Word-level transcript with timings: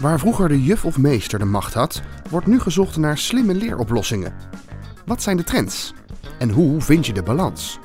Waar 0.00 0.18
vroeger 0.18 0.48
de 0.48 0.62
juf 0.62 0.84
of 0.84 0.98
meester 0.98 1.38
de 1.38 1.44
macht 1.44 1.74
had, 1.74 2.02
wordt 2.30 2.46
nu 2.46 2.60
gezocht 2.60 2.96
naar 2.96 3.18
slimme 3.18 3.54
leeroplossingen. 3.54 4.34
Wat 5.06 5.22
zijn 5.22 5.36
de 5.36 5.44
trends? 5.44 5.92
En 6.38 6.50
hoe 6.50 6.80
vind 6.80 7.06
je 7.06 7.12
de 7.12 7.22
balans? 7.22 7.78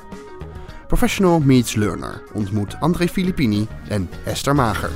Professional 0.86 1.40
Meets 1.40 1.74
Learner 1.74 2.22
ontmoet 2.32 2.80
André 2.80 3.08
Filippini 3.08 3.66
en 3.88 4.08
Esther 4.24 4.54
Mager. 4.54 4.90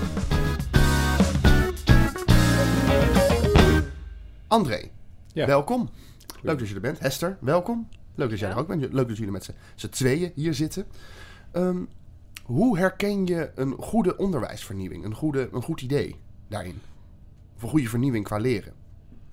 André, 4.48 4.80
Ja. 5.32 5.46
welkom. 5.46 5.90
Leuk 6.42 6.58
dat 6.58 6.68
je 6.68 6.74
er 6.74 6.80
bent. 6.80 6.98
Hester, 6.98 7.36
welkom. 7.40 7.88
Leuk 8.14 8.30
dat 8.30 8.38
jij 8.38 8.50
er 8.50 8.56
ook 8.58 8.66
bent. 8.66 8.92
Leuk 8.92 9.08
dat 9.08 9.16
jullie 9.16 9.32
met 9.32 9.50
z'n 9.74 9.88
tweeën 9.88 10.32
hier 10.34 10.54
zitten. 10.54 10.86
Ehm, 11.52 11.78
hoe 12.44 12.78
herken 12.78 13.26
je 13.26 13.50
een 13.54 13.72
goede 13.72 14.16
onderwijsvernieuwing? 14.16 15.04
Een, 15.04 15.14
goede, 15.14 15.48
een 15.52 15.62
goed 15.62 15.80
idee 15.80 16.16
daarin? 16.48 16.80
Of 17.56 17.62
een 17.62 17.68
goede 17.68 17.88
vernieuwing 17.88 18.24
qua 18.24 18.36
leren? 18.36 18.72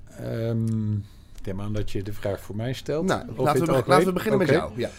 Ehm, 0.06 0.94
ik 0.96 1.46
neem 1.46 1.62
aan 1.62 1.74
dat 1.74 1.92
je 1.92 2.04
de 2.04 2.14
vraag 2.14 2.42
voor 2.42 2.56
mij 2.56 2.74
stelt. 2.74 3.06
Nou, 3.06 3.32
laten 3.38 3.66
we, 3.66 3.84
laten 3.86 4.06
we 4.06 4.14
beginnen 4.14 4.40
met 4.40 4.50
jou. 4.50 4.72
Ja. 4.76 4.90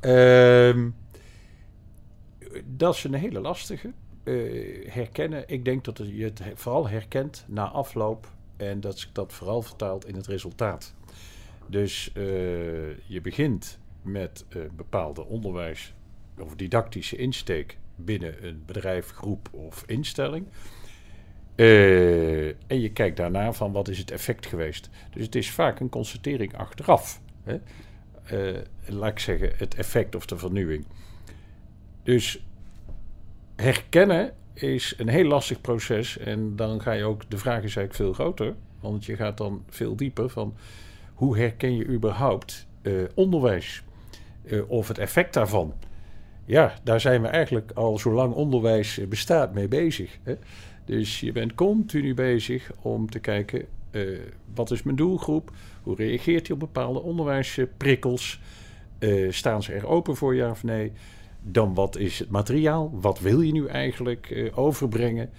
Ehm, 0.00 0.90
dat 2.76 2.94
is 2.94 3.04
een 3.04 3.14
hele 3.14 3.40
lastige. 3.40 3.92
Eh, 4.24 4.90
herkennen, 4.92 5.44
ik 5.46 5.64
denk 5.64 5.84
dat 5.84 5.96
je 6.04 6.24
het 6.24 6.38
he- 6.38 6.52
vooral 6.54 6.88
herkent 6.88 7.44
na 7.48 7.68
afloop 7.68 8.32
en 8.56 8.80
dat 8.80 8.98
zich 8.98 9.12
dat 9.12 9.32
vooral 9.32 9.62
vertaalt 9.62 10.06
in 10.06 10.14
het 10.14 10.26
resultaat. 10.26 10.94
Dus 11.66 12.10
eh, 12.14 12.22
je 13.08 13.20
begint 13.22 13.78
met 14.02 14.44
een 14.48 14.70
bepaalde 14.76 15.24
onderwijs 15.26 15.94
of 16.40 16.54
didactische 16.56 17.16
insteek 17.16 17.78
binnen 17.96 18.46
een 18.46 18.62
bedrijf, 18.66 19.10
groep 19.10 19.48
of 19.52 19.84
instelling. 19.86 20.46
Eh, 21.54 22.46
en 22.48 22.80
je 22.80 22.92
kijkt 22.92 23.16
daarna 23.16 23.52
van 23.52 23.72
wat 23.72 23.88
is 23.88 23.98
het 23.98 24.10
effect 24.10 24.46
geweest. 24.46 24.90
Dus 25.10 25.24
het 25.24 25.34
is 25.34 25.50
vaak 25.50 25.80
een 25.80 25.88
constatering 25.88 26.56
achteraf. 26.56 27.20
Hè? 27.42 27.58
Eh, 28.24 28.62
laat 28.86 29.10
ik 29.10 29.18
zeggen, 29.18 29.52
het 29.56 29.74
effect 29.74 30.14
of 30.14 30.26
de 30.26 30.38
vernieuwing. 30.38 30.86
Dus 32.02 32.44
herkennen 33.56 34.34
is 34.54 34.94
een 34.96 35.08
heel 35.08 35.24
lastig 35.24 35.60
proces. 35.60 36.18
En 36.18 36.56
dan 36.56 36.82
ga 36.82 36.92
je 36.92 37.04
ook, 37.04 37.30
de 37.30 37.38
vraag 37.38 37.62
is 37.62 37.76
eigenlijk 37.76 37.94
veel 37.94 38.12
groter. 38.12 38.54
Want 38.80 39.04
je 39.04 39.16
gaat 39.16 39.36
dan 39.36 39.64
veel 39.68 39.96
dieper 39.96 40.28
van 40.30 40.56
hoe 41.14 41.38
herken 41.38 41.76
je 41.76 41.86
überhaupt 41.86 42.66
eh, 42.82 42.92
onderwijs? 43.14 43.82
Of 44.66 44.88
het 44.88 44.98
effect 44.98 45.34
daarvan. 45.34 45.74
Ja, 46.48 46.74
daar 46.82 47.00
zijn 47.00 47.22
we 47.22 47.28
eigenlijk 47.28 47.70
al 47.74 47.98
zolang 47.98 48.34
onderwijs 48.34 49.00
bestaat 49.08 49.54
mee 49.54 49.68
bezig. 49.68 50.18
Hè? 50.22 50.34
Dus 50.84 51.20
je 51.20 51.32
bent 51.32 51.54
continu 51.54 52.14
bezig 52.14 52.70
om 52.82 53.10
te 53.10 53.18
kijken, 53.18 53.66
eh, 53.90 54.02
wat 54.54 54.70
is 54.70 54.82
mijn 54.82 54.96
doelgroep? 54.96 55.50
Hoe 55.82 55.96
reageert 55.96 56.46
hij 56.46 56.54
op 56.54 56.60
bepaalde 56.60 57.02
onderwijsprikkels? 57.02 58.40
Eh, 58.98 59.32
staan 59.32 59.62
ze 59.62 59.72
er 59.72 59.86
open 59.86 60.16
voor, 60.16 60.34
ja 60.34 60.50
of 60.50 60.62
nee? 60.62 60.92
Dan 61.42 61.74
wat 61.74 61.96
is 61.96 62.18
het 62.18 62.30
materiaal? 62.30 62.90
Wat 63.00 63.20
wil 63.20 63.40
je 63.40 63.52
nu 63.52 63.66
eigenlijk 63.66 64.30
eh, 64.30 64.58
overbrengen? 64.58 65.30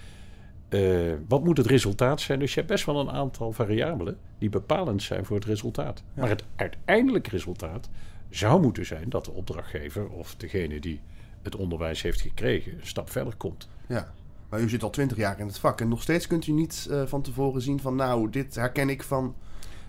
Wat 1.28 1.44
moet 1.44 1.56
het 1.56 1.66
resultaat 1.66 2.20
zijn? 2.20 2.38
Dus 2.38 2.54
je 2.54 2.60
hebt 2.60 2.72
best 2.72 2.86
wel 2.86 3.00
een 3.00 3.10
aantal 3.10 3.52
variabelen 3.52 4.18
die 4.38 4.48
bepalend 4.48 5.02
zijn 5.02 5.24
voor 5.24 5.36
het 5.36 5.44
resultaat. 5.44 6.02
Maar 6.14 6.28
het 6.28 6.44
uiteindelijke 6.56 7.30
resultaat 7.30 7.88
zou 8.30 8.60
moeten 8.60 8.86
zijn 8.86 9.08
dat 9.08 9.24
de 9.24 9.30
opdrachtgever 9.30 10.08
of 10.08 10.34
degene 10.36 10.80
die 10.80 11.00
het 11.42 11.56
onderwijs 11.56 12.02
heeft 12.02 12.20
gekregen 12.20 12.72
een 12.72 12.86
stap 12.86 13.10
verder 13.10 13.34
komt. 13.36 13.68
ja. 13.88 14.12
Maar 14.48 14.60
u 14.60 14.68
zit 14.68 14.82
al 14.82 14.90
twintig 14.90 15.16
jaar 15.16 15.38
in 15.40 15.46
het 15.46 15.58
vak 15.58 15.80
en 15.80 15.88
nog 15.88 16.02
steeds 16.02 16.26
kunt 16.26 16.46
u 16.46 16.52
niet 16.52 16.86
eh, 16.90 17.02
van 17.06 17.22
tevoren 17.22 17.62
zien 17.62 17.80
van 17.80 17.94
nou, 17.96 18.30
dit 18.30 18.54
herken 18.54 18.88
ik 18.88 19.02
van, 19.02 19.34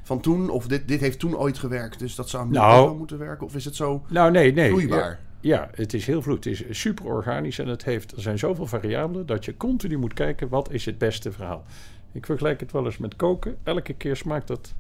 van 0.04 0.20
toen 0.22 0.50
of 0.50 0.68
dit, 0.68 0.88
dit 0.88 1.00
heeft 1.00 1.20
toen 1.20 1.38
ooit 1.38 1.58
gewerkt, 1.58 2.00
dus 2.00 2.16
dat 2.16 2.30
zou 2.30 2.46
nu 2.46 2.52
Nou. 2.52 2.98
moeten 2.98 3.18
werken. 3.18 3.46
Of 3.46 3.56
is 3.56 3.66
het 3.66 3.76
zo 3.76 4.06
Nou, 4.10 4.32
nee, 4.32 4.54
nee. 4.54 4.70
vloeibaar? 4.70 5.20
Ja, 5.40 5.58
ja, 5.58 5.70
het 5.74 5.94
is 5.94 6.06
heel 6.06 6.22
vloeiend. 6.22 6.46
Het 6.46 6.70
is 6.70 6.80
super 6.80 7.06
organisch 7.06 7.60
en 7.60 7.68
het 7.68 7.84
heeft, 7.84 8.12
er 8.12 8.22
zijn 8.22 8.40
zoveel 8.40 8.66
variabelen 8.68 9.26
dat 9.26 9.46
je 9.46 9.58
continu 9.58 9.98
moet 9.98 10.14
kijken 10.14 10.50
wat 10.50 10.72
is 10.72 10.86
het 10.86 10.98
beste 10.98 11.32
verhaal. 11.32 11.64
Ik 12.12 12.26
vergelijk 12.26 12.60
het 12.60 12.72
wel 12.72 12.86
eens 12.86 12.98
met 12.98 13.16
koken. 13.16 13.58
Elke 13.64 13.94
keer 13.94 14.16
smaakt 14.16 14.48
dat, 14.48 14.74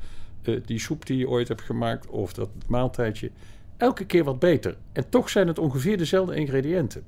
eh, 0.44 0.56
die 0.66 0.80
soep 0.80 1.06
die 1.06 1.18
je 1.18 1.30
ooit 1.30 1.48
hebt 1.48 1.62
gemaakt 1.62 2.08
of 2.08 2.34
dat 2.34 2.50
maaltijdje 2.68 3.32
elke 3.78 4.06
keer 4.06 4.24
wat 4.24 4.40
beter. 4.40 4.78
En 4.92 5.10
toch 5.10 5.30
zijn 5.30 5.48
het 5.48 5.60
ongeveer 5.60 5.98
dezelfde 5.98 6.36
ingrediënten. 6.36 7.04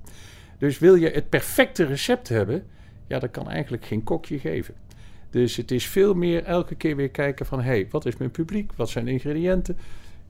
Dus 0.58 0.80
wil 0.80 0.96
je 0.96 1.10
het 1.10 1.30
perfecte 1.30 1.86
recept 1.86 2.30
hebben, 2.30 2.66
ja, 3.08 3.20
dat 3.20 3.32
kan 3.32 3.50
eigenlijk 3.50 3.86
geen 3.86 4.04
kokje 4.04 4.40
geven. 4.40 4.74
Dus 5.30 5.56
het 5.56 5.72
is 5.72 5.88
veel 5.88 6.14
meer 6.14 6.44
elke 6.44 6.76
keer 6.76 6.96
weer 6.96 7.10
kijken 7.10 7.46
van... 7.46 7.60
hé, 7.60 7.66
hey, 7.66 7.88
wat 7.90 8.06
is 8.06 8.18
mijn 8.18 8.32
publiek? 8.32 8.72
Wat 8.76 8.90
zijn 8.90 9.06
de 9.06 9.12
ingrediënten? 9.12 9.78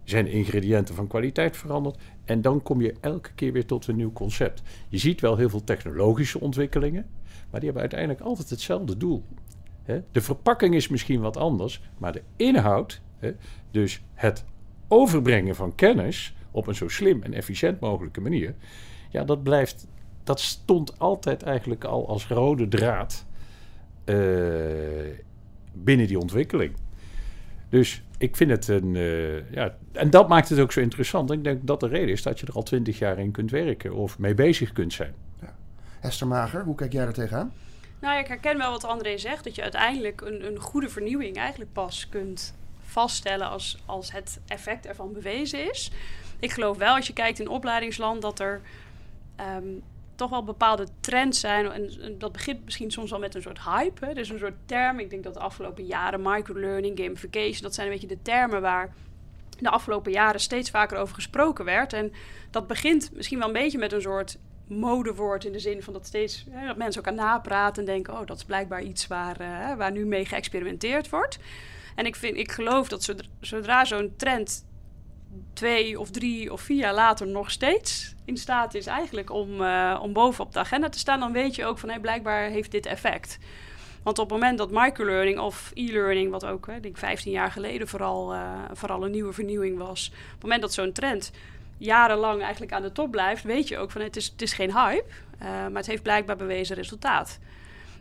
Zijn 0.03 0.25
de 0.25 0.31
ingrediënten 0.31 0.95
van 0.95 1.07
kwaliteit 1.07 1.57
veranderd? 1.57 1.97
En 2.25 2.41
dan 2.41 2.61
kom 2.61 2.81
je 2.81 2.93
elke 2.99 3.29
keer 3.35 3.51
weer 3.51 3.65
tot 3.65 3.87
een 3.87 3.95
nieuw 3.95 4.13
concept. 4.13 4.61
Je 4.89 4.97
ziet 4.97 5.21
wel 5.21 5.37
heel 5.37 5.49
veel 5.49 5.63
technologische 5.63 6.39
ontwikkelingen... 6.39 7.05
maar 7.23 7.59
die 7.59 7.63
hebben 7.63 7.81
uiteindelijk 7.81 8.21
altijd 8.21 8.49
hetzelfde 8.49 8.97
doel. 8.97 9.23
De 9.85 10.21
verpakking 10.21 10.75
is 10.75 10.87
misschien 10.87 11.21
wat 11.21 11.37
anders... 11.37 11.81
maar 11.97 12.11
de 12.11 12.21
inhoud, 12.35 13.01
dus 13.71 14.03
het 14.13 14.45
overbrengen 14.87 15.55
van 15.55 15.75
kennis... 15.75 16.35
op 16.51 16.67
een 16.67 16.75
zo 16.75 16.87
slim 16.87 17.23
en 17.23 17.33
efficiënt 17.33 17.79
mogelijke 17.79 18.21
manier... 18.21 18.55
ja, 19.09 19.23
dat 19.23 19.43
blijft... 19.43 19.87
dat 20.23 20.39
stond 20.39 20.99
altijd 20.99 21.43
eigenlijk 21.43 21.83
al 21.83 22.07
als 22.07 22.27
rode 22.27 22.67
draad... 22.67 23.25
eh, 24.05 24.15
binnen 25.73 26.07
die 26.07 26.19
ontwikkeling. 26.19 26.75
Dus 27.69 28.03
ik 28.17 28.35
vind 28.35 28.49
het 28.49 28.67
een. 28.67 28.95
eh, 28.95 29.51
ja, 29.51 29.75
en 29.91 30.09
dat 30.09 30.27
maakt 30.27 30.49
het 30.49 30.59
ook 30.59 30.71
zo 30.71 30.79
interessant. 30.79 31.31
Ik 31.31 31.43
denk 31.43 31.67
dat 31.67 31.79
de 31.79 31.87
reden 31.87 32.09
is 32.09 32.23
dat 32.23 32.39
je 32.39 32.45
er 32.45 32.53
al 32.53 32.63
twintig 32.63 32.99
jaar 32.99 33.19
in 33.19 33.31
kunt 33.31 33.51
werken 33.51 33.93
of 33.93 34.19
mee 34.19 34.33
bezig 34.33 34.71
kunt 34.71 34.93
zijn. 34.93 35.13
Hester 35.99 36.27
Mager, 36.27 36.63
hoe 36.63 36.75
kijk 36.75 36.93
jij 36.93 37.05
er 37.05 37.13
tegenaan? 37.13 37.51
Nou, 38.03 38.19
ik 38.19 38.27
herken 38.27 38.57
wel 38.57 38.71
wat 38.71 38.83
André 38.83 39.17
zegt. 39.17 39.43
Dat 39.43 39.55
je 39.55 39.61
uiteindelijk 39.61 40.21
een, 40.21 40.45
een 40.45 40.59
goede 40.59 40.89
vernieuwing 40.89 41.37
eigenlijk 41.37 41.73
pas 41.73 42.09
kunt 42.09 42.55
vaststellen 42.85 43.49
als, 43.49 43.77
als 43.85 44.11
het 44.11 44.39
effect 44.47 44.85
ervan 44.85 45.13
bewezen 45.13 45.69
is. 45.69 45.91
Ik 46.39 46.51
geloof 46.51 46.77
wel, 46.77 46.95
als 46.95 47.07
je 47.07 47.13
kijkt 47.13 47.39
in 47.39 47.47
opleidingsland, 47.47 48.21
dat 48.21 48.39
er 48.39 48.61
ehm, 49.35 49.67
toch 50.15 50.29
wel 50.29 50.43
bepaalde 50.43 50.87
trends 50.99 51.39
zijn. 51.39 51.71
En, 51.71 52.17
dat 52.17 52.31
begint 52.31 52.63
misschien 52.63 52.91
soms 52.91 53.09
wel 53.09 53.19
met 53.19 53.35
een 53.35 53.41
soort 53.41 53.63
hype. 53.63 54.05
Hè? 54.05 54.13
Dus 54.13 54.29
een 54.29 54.39
soort 54.39 54.57
term. 54.65 54.99
Ik 54.99 55.09
denk 55.09 55.23
dat 55.23 55.33
de 55.33 55.39
afgelopen 55.39 55.85
jaren 55.85 56.21
microlearning, 56.21 56.97
gamification, 56.97 57.61
dat 57.61 57.73
zijn 57.73 57.87
een 57.87 57.93
beetje 57.93 58.15
de 58.15 58.21
termen 58.21 58.61
waar 58.61 58.93
de 59.59 59.69
afgelopen 59.69 60.11
jaren 60.11 60.39
steeds 60.39 60.69
vaker 60.69 60.97
over 60.97 61.15
gesproken 61.15 61.65
werd. 61.65 61.93
En 61.93 62.13
dat 62.51 62.67
begint 62.67 63.11
misschien 63.13 63.37
wel 63.37 63.47
een 63.47 63.53
beetje 63.53 63.77
met 63.77 63.91
een 63.91 64.01
soort 64.01 64.37
modewoord 64.67 65.45
in 65.45 65.51
de 65.51 65.59
zin 65.59 65.83
van 65.83 65.93
dat 65.93 66.05
steeds 66.05 66.45
hè, 66.49 66.67
dat 66.67 66.77
mensen 66.77 67.03
elkaar 67.03 67.25
napraten 67.25 67.79
en 67.79 67.93
denken: 67.93 68.13
oh, 68.13 68.25
dat 68.25 68.37
is 68.37 68.43
blijkbaar 68.43 68.81
iets 68.81 69.07
waar, 69.07 69.39
eh, 69.39 69.75
waar 69.77 69.91
nu 69.91 70.05
mee 70.05 70.25
geëxperimenteerd 70.25 71.09
wordt. 71.09 71.39
En 71.95 72.05
ik, 72.05 72.15
vind, 72.15 72.37
ik 72.37 72.51
geloof 72.51 72.87
dat 72.87 73.15
zodra, 73.39 73.85
zo'n 73.85 74.13
trend 74.17 74.65
twee 75.53 75.99
of 75.99 76.09
drie 76.09 76.51
of 76.51 76.61
vier 76.61 76.77
jaar 76.77 76.93
later 76.93 77.27
nog 77.27 77.51
steeds 77.51 78.15
in 78.25 78.37
staat 78.37 78.73
is 78.73 78.85
eigenlijk 78.85 79.29
om, 79.29 79.61
eh, 79.61 79.99
om 80.01 80.13
bovenop 80.13 80.53
de 80.53 80.59
agenda 80.59 80.89
te 80.89 80.99
staan, 80.99 81.19
dan 81.19 81.31
weet 81.31 81.55
je 81.55 81.65
ook 81.65 81.77
van 81.77 81.89
hey, 81.89 81.99
blijkbaar 81.99 82.49
heeft 82.49 82.71
dit 82.71 82.85
effect. 82.85 83.39
Want 84.03 84.19
op 84.19 84.29
het 84.29 84.39
moment 84.39 84.57
dat 84.57 84.71
microlearning 84.71 85.39
of 85.39 85.71
e-learning, 85.73 86.31
wat 86.31 86.45
ook 86.45 86.67
hè, 86.67 86.79
denk 86.79 86.97
15 86.97 87.31
jaar 87.31 87.51
geleden 87.51 87.87
vooral, 87.87 88.33
eh, 88.33 88.51
vooral 88.71 89.05
een 89.05 89.11
nieuwe 89.11 89.33
vernieuwing 89.33 89.77
was, 89.77 90.07
op 90.13 90.31
het 90.31 90.41
moment 90.41 90.61
dat 90.61 90.73
zo'n 90.73 90.91
trend 90.91 91.31
jarenlang 91.83 92.41
eigenlijk 92.41 92.73
aan 92.73 92.81
de 92.81 92.91
top 92.91 93.11
blijft, 93.11 93.43
weet 93.43 93.67
je 93.67 93.77
ook 93.77 93.91
van 93.91 94.01
het 94.01 94.15
is, 94.15 94.25
het 94.25 94.41
is 94.41 94.53
geen 94.53 94.73
hype, 94.73 95.05
eh, 95.37 95.47
maar 95.47 95.71
het 95.73 95.87
heeft 95.87 96.03
blijkbaar 96.03 96.35
bewezen 96.35 96.75
resultaat. 96.75 97.39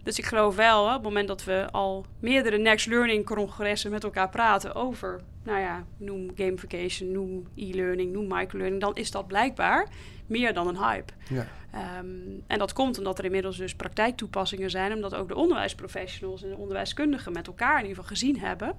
Dus 0.02 0.18
ik 0.18 0.24
geloof 0.24 0.56
wel, 0.56 0.84
hè, 0.84 0.88
op 0.88 0.94
het 0.94 1.02
moment 1.02 1.28
dat 1.28 1.44
we 1.44 1.68
al 1.70 2.06
meerdere 2.18 2.58
next 2.58 2.86
learning 2.86 3.24
congressen 3.24 3.90
met 3.90 4.04
elkaar 4.04 4.28
praten 4.28 4.74
over, 4.74 5.20
nou 5.42 5.60
ja, 5.60 5.84
noem 5.96 6.30
gamification, 6.36 7.12
noem 7.12 7.46
e-learning, 7.54 8.12
noem 8.12 8.26
microlearning, 8.28 8.80
dan 8.80 8.94
is 8.94 9.10
dat 9.10 9.26
blijkbaar 9.26 9.88
meer 10.26 10.54
dan 10.54 10.66
een 10.66 10.78
hype. 10.78 11.12
Ja. 11.28 11.46
Ehm, 11.70 12.06
en 12.46 12.58
dat 12.58 12.72
komt 12.72 12.98
omdat 12.98 13.18
er 13.18 13.24
inmiddels 13.24 13.56
dus 13.56 13.74
praktijktoepassingen 13.74 14.70
zijn, 14.70 14.92
omdat 14.92 15.14
ook 15.14 15.28
de 15.28 15.34
onderwijsprofessionals 15.34 16.42
en 16.42 16.48
de 16.48 16.56
onderwijskundigen 16.56 17.32
met 17.32 17.46
elkaar 17.46 17.78
in 17.78 17.86
ieder 17.86 18.02
geval 18.02 18.16
gezien 18.16 18.38
hebben. 18.38 18.74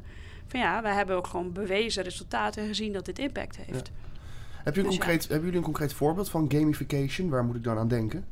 Van 0.48 0.60
ja, 0.60 0.81
wij 0.81 0.94
hebben 0.94 1.16
ook 1.16 1.28
gewoon 1.28 1.51
bewezen 1.51 2.04
resultaten 2.04 2.68
gezien 2.68 2.94
dat 2.94 3.06
dit 3.06 3.19
impact 3.19 3.57
heeft. 3.57 3.92
Heb 4.63 4.75
je 4.75 4.81
een 4.81 4.89
Dus 4.89 4.98
ja. 4.98 5.06
Hebben 5.06 5.39
jullie 5.39 5.56
een 5.56 5.62
concreet 5.62 5.94
voorbeeld 5.94 6.30
van 6.30 6.51
gamification? 6.51 7.30
Waar 7.30 7.44
moet 7.44 7.56
ik 7.56 7.63
dan 7.63 7.77
aan 7.77 7.88
denken? 7.88 8.25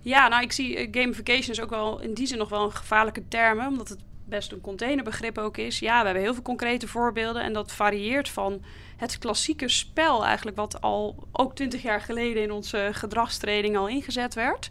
Ja, 0.00 0.28
nou, 0.28 0.42
ik 0.42 0.52
zie 0.52 0.76
eh, 0.76 0.88
gamification 0.90 1.50
is 1.50 1.60
ook 1.60 1.70
wel 1.70 2.00
in 2.00 2.14
die 2.14 2.26
zin 2.26 2.38
nog 2.38 2.48
wel 2.48 2.64
een 2.64 2.72
gevaarlijke 2.72 3.22
term, 3.28 3.66
omdat 3.66 3.88
het 3.88 3.98
best 4.24 4.52
een 4.52 4.60
containerbegrip 4.60 5.38
ook 5.38 5.56
is. 5.56 5.78
Ja, 5.78 5.98
we 5.98 6.04
hebben 6.04 6.22
heel 6.22 6.34
veel 6.34 6.42
concrete 6.42 6.88
voorbeelden. 6.88 7.42
En 7.42 7.52
dat 7.52 7.72
varieert 7.72 8.28
van 8.28 8.62
het 8.96 9.18
klassieke 9.18 9.68
spel 9.68 10.24
eigenlijk... 10.24 10.56
wat 10.56 10.80
al 10.80 11.28
ook 11.32 11.54
twintig 11.54 11.82
jaar 11.82 12.00
geleden 12.00 12.42
in 12.42 12.52
onze 12.52 12.88
gedragstraining 12.92 13.76
al 13.76 13.88
ingezet 13.88 14.34
werd... 14.34 14.70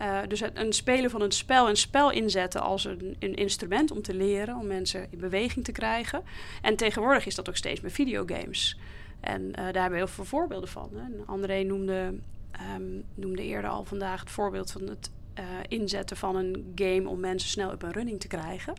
Uh, 0.00 0.18
dus 0.28 0.40
het, 0.40 0.58
een 0.58 0.72
spelen 0.72 1.10
van 1.10 1.22
een 1.22 1.30
spel, 1.30 1.68
een 1.68 1.76
spel 1.76 2.10
inzetten 2.10 2.60
als 2.60 2.84
een, 2.84 3.16
een, 3.18 3.34
instrument 3.34 3.90
om 3.90 4.02
te 4.02 4.14
leren, 4.14 4.56
om 4.56 4.66
mensen 4.66 5.06
in 5.10 5.18
beweging 5.18 5.64
te 5.64 5.72
krijgen. 5.72 6.22
En 6.62 6.76
tegenwoordig 6.76 7.26
is 7.26 7.34
dat 7.34 7.48
ook 7.48 7.56
steeds 7.56 7.80
met 7.80 7.92
videogames. 7.92 8.78
En 9.22 9.42
uh, 9.42 9.54
daar 9.54 9.64
hebben 9.64 9.90
we 9.90 9.96
heel 9.96 10.06
veel 10.06 10.24
voorbeelden 10.24 10.68
van. 10.68 10.90
Hè. 10.94 11.24
André 11.26 11.62
noemde, 11.62 12.14
um, 12.76 13.04
noemde 13.14 13.42
eerder 13.42 13.70
al 13.70 13.84
vandaag 13.84 14.20
het 14.20 14.30
voorbeeld 14.30 14.70
van 14.70 14.82
het 14.82 15.10
uh, 15.38 15.44
inzetten 15.68 16.16
van 16.16 16.36
een 16.36 16.72
game 16.74 17.08
om 17.08 17.20
mensen 17.20 17.48
snel 17.48 17.70
op 17.70 17.82
een 17.82 17.92
running 17.92 18.20
te 18.20 18.28
krijgen. 18.28 18.74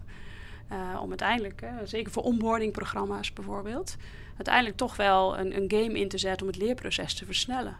om 1.01 1.09
uiteindelijk, 1.09 1.63
zeker 1.83 2.11
voor 2.11 2.23
onboarding-programma's 2.23 3.33
bijvoorbeeld, 3.33 3.95
uiteindelijk 4.35 4.77
toch 4.77 4.95
wel 4.95 5.37
een, 5.37 5.57
een 5.57 5.71
game 5.71 5.99
in 5.99 6.07
te 6.07 6.17
zetten 6.17 6.47
om 6.47 6.53
het 6.53 6.61
leerproces 6.61 7.13
te 7.13 7.25
versnellen. 7.25 7.75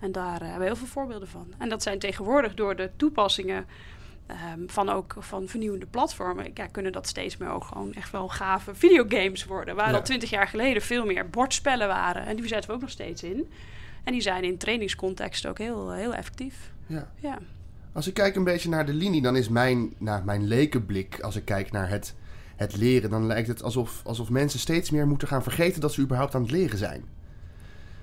En 0.00 0.12
daar 0.12 0.40
hebben 0.40 0.58
we 0.58 0.64
heel 0.64 0.76
veel 0.76 0.86
voorbeelden 0.86 1.28
van. 1.28 1.54
En 1.58 1.68
dat 1.68 1.82
zijn 1.82 1.98
tegenwoordig 1.98 2.54
door 2.54 2.76
de 2.76 2.90
toepassingen 2.96 3.66
um, 4.30 4.70
van 4.70 4.88
ook 4.88 5.16
van 5.18 5.48
vernieuwende 5.48 5.86
platformen, 5.86 6.50
ja, 6.54 6.66
kunnen 6.66 6.92
dat 6.92 7.06
steeds 7.06 7.36
meer 7.36 7.48
ook 7.48 7.64
gewoon 7.64 7.92
echt 7.94 8.10
wel 8.12 8.28
gave 8.28 8.74
videogames 8.74 9.44
worden. 9.44 9.76
Waar 9.76 9.90
ja. 9.90 9.96
al 9.96 10.02
twintig 10.02 10.30
jaar 10.30 10.48
geleden 10.48 10.82
veel 10.82 11.06
meer 11.06 11.30
bordspellen 11.30 11.88
waren. 11.88 12.26
En 12.26 12.36
die 12.36 12.46
zetten 12.46 12.70
we 12.70 12.76
ook 12.76 12.82
nog 12.82 12.90
steeds 12.90 13.22
in. 13.22 13.48
En 14.04 14.12
die 14.12 14.20
zijn 14.20 14.44
in 14.44 14.56
trainingscontext 14.56 15.46
ook 15.46 15.58
heel, 15.58 15.92
heel 15.92 16.14
effectief. 16.14 16.72
Ja. 16.86 17.10
ja. 17.16 17.38
Als 17.92 18.06
ik 18.06 18.14
kijk 18.14 18.36
een 18.36 18.44
beetje 18.44 18.68
naar 18.68 18.86
de 18.86 18.94
linie, 18.94 19.22
dan 19.22 19.36
is 19.36 19.48
mijn, 19.48 19.94
nou, 19.98 20.24
mijn 20.24 20.46
lekenblik, 20.46 21.20
als 21.20 21.36
ik 21.36 21.44
kijk 21.44 21.72
naar 21.72 21.88
het, 21.88 22.14
het 22.56 22.76
leren, 22.76 23.10
dan 23.10 23.26
lijkt 23.26 23.48
het 23.48 23.62
alsof, 23.62 24.00
alsof 24.04 24.30
mensen 24.30 24.58
steeds 24.58 24.90
meer 24.90 25.06
moeten 25.06 25.28
gaan 25.28 25.42
vergeten 25.42 25.80
dat 25.80 25.92
ze 25.92 26.00
überhaupt 26.00 26.34
aan 26.34 26.42
het 26.42 26.50
leren 26.50 26.78
zijn. 26.78 27.04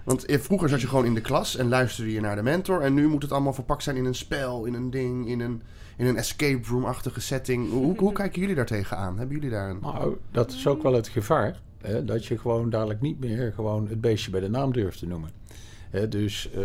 Want 0.03 0.25
vroeger 0.27 0.69
zat 0.69 0.81
je 0.81 0.87
gewoon 0.87 1.05
in 1.05 1.13
de 1.13 1.21
klas 1.21 1.55
en 1.55 1.67
luisterde 1.67 2.11
je 2.11 2.21
naar 2.21 2.35
de 2.35 2.43
mentor. 2.43 2.81
En 2.81 2.93
nu 2.93 3.07
moet 3.07 3.21
het 3.21 3.31
allemaal 3.31 3.53
verpakt 3.53 3.83
zijn 3.83 3.95
in 3.95 4.05
een 4.05 4.15
spel, 4.15 4.65
in 4.65 4.73
een 4.73 4.89
ding, 4.89 5.27
in 5.27 5.39
een, 5.39 5.61
in 5.97 6.05
een 6.05 6.17
escape 6.17 6.67
room-achtige 6.67 7.21
setting. 7.21 7.71
Hoe, 7.71 7.97
hoe 7.97 8.13
kijken 8.13 8.41
jullie 8.41 8.55
daar 8.55 8.65
tegenaan? 8.65 9.17
Hebben 9.17 9.35
jullie 9.35 9.51
daar 9.51 9.69
een... 9.69 9.79
Nou, 9.81 10.17
dat 10.31 10.51
is 10.51 10.67
ook 10.67 10.83
wel 10.83 10.93
het 10.93 11.07
gevaar. 11.07 11.61
Hè, 11.81 12.05
dat 12.05 12.25
je 12.25 12.37
gewoon 12.37 12.69
dadelijk 12.69 13.01
niet 13.01 13.19
meer 13.19 13.53
gewoon 13.53 13.87
het 13.87 14.01
beestje 14.01 14.31
bij 14.31 14.39
de 14.39 14.49
naam 14.49 14.73
durft 14.73 14.99
te 14.99 15.07
noemen. 15.07 15.29
Hè, 15.89 16.07
dus 16.07 16.49
uh, 16.57 16.63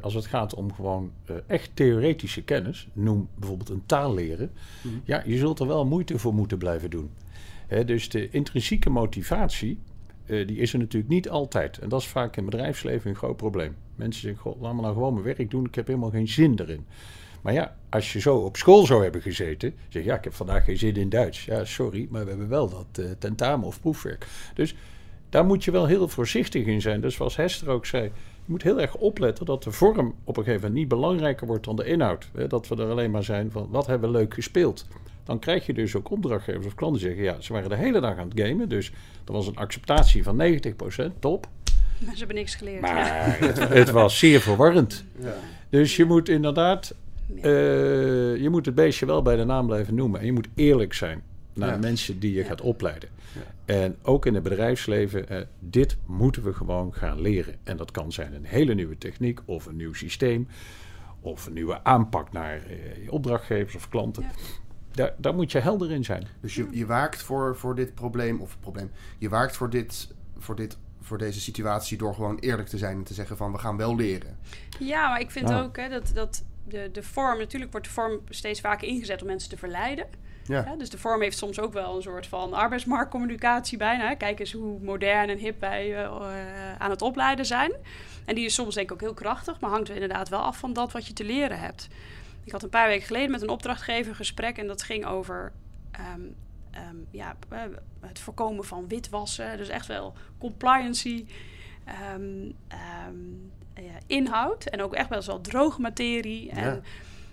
als 0.00 0.14
het 0.14 0.26
gaat 0.26 0.54
om 0.54 0.74
gewoon 0.74 1.10
uh, 1.30 1.36
echt 1.46 1.70
theoretische 1.74 2.42
kennis, 2.42 2.88
noem 2.92 3.28
bijvoorbeeld 3.34 3.68
een 3.68 3.86
taal 3.86 4.14
leren. 4.14 4.50
Mm 4.82 4.90
-hmm. 4.90 5.00
Ja, 5.04 5.22
je 5.26 5.36
zult 5.36 5.60
er 5.60 5.66
wel 5.66 5.86
moeite 5.86 6.18
voor 6.18 6.34
moeten 6.34 6.58
blijven 6.58 6.90
doen. 6.90 7.10
Hè, 7.66 7.84
dus 7.84 8.08
de 8.08 8.30
intrinsieke 8.30 8.90
motivatie 8.90 9.78
uh, 10.28 10.46
die 10.46 10.56
is 10.56 10.72
er 10.72 10.78
natuurlijk 10.78 11.12
niet 11.12 11.28
altijd. 11.28 11.78
En 11.78 11.88
dat 11.88 12.00
is 12.00 12.06
vaak 12.06 12.36
in 12.36 12.44
bedrijfsleven 12.44 13.10
een 13.10 13.16
groot 13.16 13.36
probleem. 13.36 13.76
Mensen 13.94 14.22
zeggen, 14.22 14.40
goh, 14.40 14.60
laat 14.60 14.74
me 14.74 14.80
nou 14.80 14.94
gewoon 14.94 15.12
mijn 15.12 15.24
werk 15.24 15.50
doen, 15.50 15.64
ik 15.64 15.74
heb 15.74 15.86
helemaal 15.86 16.10
geen 16.10 16.28
zin 16.28 16.58
erin. 16.58 16.86
Maar 17.42 17.52
ja, 17.52 17.76
als 17.88 18.12
je 18.12 18.20
zo 18.20 18.36
op 18.36 18.56
school 18.56 18.86
zou 18.86 19.02
hebben 19.02 19.22
gezeten, 19.22 19.74
zeg 19.88 20.04
ja, 20.04 20.16
ik 20.16 20.24
heb 20.24 20.34
vandaag 20.34 20.64
geen 20.64 20.78
zin 20.78 20.96
in 20.96 21.08
Duits. 21.08 21.44
Ja, 21.44 21.64
sorry, 21.64 22.06
maar 22.10 22.22
we 22.22 22.28
hebben 22.28 22.48
wel 22.48 22.68
dat 22.68 23.04
uh, 23.04 23.10
tentamen 23.18 23.66
of 23.66 23.80
proefwerk. 23.80 24.26
Dus 24.54 24.74
daar 25.28 25.44
moet 25.44 25.64
je 25.64 25.70
wel 25.70 25.86
heel 25.86 26.08
voorzichtig 26.08 26.66
in 26.66 26.80
zijn. 26.80 27.00
Dus 27.00 27.14
zoals 27.14 27.36
Hester 27.36 27.68
ook 27.68 27.86
zei, 27.86 28.04
je 28.04 28.10
moet 28.44 28.62
heel 28.62 28.80
erg 28.80 28.94
opletten 28.94 29.46
dat 29.46 29.62
de 29.62 29.70
vorm 29.70 30.14
op 30.24 30.36
een 30.36 30.44
gegeven 30.44 30.66
moment 30.66 30.80
niet 30.80 30.88
belangrijker 30.88 31.46
wordt 31.46 31.64
dan 31.64 31.76
de 31.76 31.84
inhoud. 31.84 32.28
Hè? 32.34 32.46
Dat 32.46 32.68
we 32.68 32.76
er 32.76 32.90
alleen 32.90 33.10
maar 33.10 33.24
zijn 33.24 33.50
van, 33.50 33.68
wat 33.70 33.86
hebben 33.86 34.12
we 34.12 34.18
leuk 34.18 34.34
gespeeld? 34.34 34.86
Dan 35.24 35.38
krijg 35.38 35.66
je 35.66 35.74
dus 35.74 35.96
ook 35.96 36.10
opdrachtgevers 36.10 36.66
of 36.66 36.74
klanten 36.74 37.00
zeggen, 37.00 37.22
ja, 37.22 37.40
ze 37.40 37.52
waren 37.52 37.68
de 37.68 37.76
hele 37.76 38.00
dag 38.00 38.16
aan 38.16 38.28
het 38.28 38.40
gamen, 38.40 38.68
dus 38.68 38.92
er 39.24 39.32
was 39.32 39.46
een 39.46 39.56
acceptatie 39.56 40.22
van 40.22 40.42
90%, 40.42 41.18
top. 41.18 41.46
Maar 41.98 42.12
ze 42.12 42.18
hebben 42.18 42.36
niks 42.36 42.54
geleerd. 42.54 42.80
Maar 42.80 42.96
ja. 42.96 43.46
het, 43.46 43.68
het, 43.68 43.90
was 43.90 44.18
zeer 44.18 44.40
verwarrend. 44.40 45.04
Ja. 45.20 45.34
Dus 45.68 45.96
je 45.96 46.04
moet 46.04 46.28
inderdaad, 46.28 46.94
uh, 47.34 47.42
je 48.36 48.48
moet 48.50 48.66
het 48.66 48.74
beestje 48.74 49.06
wel 49.06 49.22
bij 49.22 49.36
de 49.36 49.44
naam 49.44 49.66
blijven 49.66 49.94
noemen. 49.94 50.20
En 50.20 50.26
je 50.26 50.32
moet 50.32 50.48
eerlijk 50.54 50.94
zijn 50.94 51.22
naar 51.58 51.72
ja. 51.72 51.78
mensen 51.78 52.18
die 52.18 52.32
je 52.32 52.44
gaat 52.44 52.60
opleiden. 52.60 53.08
En 53.64 53.96
ook 54.02 54.26
in 54.26 54.34
het 54.34 54.42
bedrijfsleven, 54.42 55.32
uh, 55.32 55.40
dit 55.58 55.96
moeten 56.06 56.42
we 56.42 56.52
gewoon 56.52 56.94
gaan 56.94 57.20
leren. 57.20 57.54
En 57.62 57.76
dat 57.76 57.90
kan 57.90 58.12
zijn 58.12 58.34
een 58.34 58.44
hele 58.44 58.74
nieuwe 58.74 58.98
techniek 58.98 59.40
of 59.44 59.66
een 59.66 59.76
nieuw 59.76 59.92
systeem. 59.92 60.48
Of 61.20 61.46
een 61.46 61.52
nieuwe 61.52 61.84
aanpak 61.84 62.32
naar 62.32 62.56
uh, 62.56 63.04
je 63.04 63.12
opdrachtgevers 63.12 63.74
of 63.74 63.88
klanten. 63.88 64.24
Daar, 64.90 65.14
daar, 65.16 65.34
moet 65.34 65.52
je 65.52 65.58
helder 65.58 65.90
in 65.90 66.04
zijn. 66.04 66.26
Dus 66.40 66.54
je, 66.54 66.68
je 66.70 66.86
waakt 66.86 67.22
voor, 67.22 67.56
voor 67.56 67.74
dit 67.74 67.94
probleem, 67.94 68.40
of 68.40 68.56
probleem, 68.60 68.90
je 69.18 69.28
waakt 69.28 69.56
voor, 69.56 69.70
dit, 69.70 70.14
voor, 70.38 70.56
dit, 70.56 70.76
voor 71.00 71.18
deze 71.18 71.40
situatie 71.40 71.98
door 71.98 72.14
gewoon 72.14 72.38
eerlijk 72.38 72.68
te 72.68 72.78
zijn 72.78 72.96
en 72.96 73.04
te 73.04 73.14
zeggen 73.14 73.36
van 73.36 73.52
we 73.52 73.58
gaan 73.58 73.76
wel 73.76 73.96
leren. 73.96 74.38
Ja, 74.78 75.08
maar 75.08 75.20
ik 75.20 75.30
vind 75.30 75.48
ja. 75.48 75.60
ook 75.60 75.76
hè, 75.76 75.88
dat, 75.88 76.10
dat 76.14 76.44
de, 76.68 76.88
de 76.92 77.02
vorm, 77.02 77.38
natuurlijk 77.38 77.72
wordt 77.72 77.86
de 77.86 77.92
vorm 77.92 78.20
steeds 78.28 78.60
vaker 78.60 78.88
ingezet 78.88 79.20
om 79.20 79.26
mensen 79.26 79.50
te 79.50 79.56
verleiden. 79.56 80.06
Ja. 80.48 80.64
Ja, 80.64 80.76
dus 80.76 80.90
de 80.90 80.98
vorm 80.98 81.22
heeft 81.22 81.38
soms 81.38 81.60
ook 81.60 81.72
wel 81.72 81.96
een 81.96 82.02
soort 82.02 82.26
van 82.26 82.52
arbeidsmarktcommunicatie 82.52 83.78
bijna. 83.78 84.14
Kijk 84.14 84.40
eens 84.40 84.52
hoe 84.52 84.80
modern 84.80 85.28
en 85.28 85.38
hip 85.38 85.60
wij 85.60 85.88
uh, 85.88 86.00
uh, 86.00 86.74
aan 86.78 86.90
het 86.90 87.02
opleiden 87.02 87.46
zijn. 87.46 87.72
En 88.24 88.34
die 88.34 88.44
is 88.44 88.54
soms 88.54 88.74
denk 88.74 88.86
ik 88.86 88.92
ook 88.92 89.00
heel 89.00 89.14
krachtig, 89.14 89.60
maar 89.60 89.70
hangt 89.70 89.88
er 89.88 89.94
inderdaad 89.94 90.28
wel 90.28 90.40
af 90.40 90.58
van 90.58 90.72
dat 90.72 90.92
wat 90.92 91.06
je 91.06 91.12
te 91.12 91.24
leren 91.24 91.58
hebt. 91.58 91.88
Ik 92.44 92.52
had 92.52 92.62
een 92.62 92.68
paar 92.68 92.88
weken 92.88 93.06
geleden 93.06 93.30
met 93.30 93.42
een 93.42 93.48
opdrachtgever 93.48 94.08
een 94.10 94.14
gesprek 94.14 94.58
en 94.58 94.66
dat 94.66 94.82
ging 94.82 95.06
over 95.06 95.52
um, 96.14 96.34
um, 96.90 97.06
ja, 97.10 97.36
het 98.00 98.18
voorkomen 98.18 98.64
van 98.64 98.88
witwassen. 98.88 99.56
Dus 99.56 99.68
echt 99.68 99.86
wel 99.86 100.14
compliancy, 100.38 101.26
um, 102.14 102.56
ja, 103.74 103.98
inhoud 104.06 104.64
en 104.64 104.82
ook 104.82 104.94
echt 104.94 105.08
wel 105.08 105.24
wel 105.24 105.40
droge 105.40 105.80
materie. 105.80 106.50
En 106.50 106.64
ja. 106.64 106.80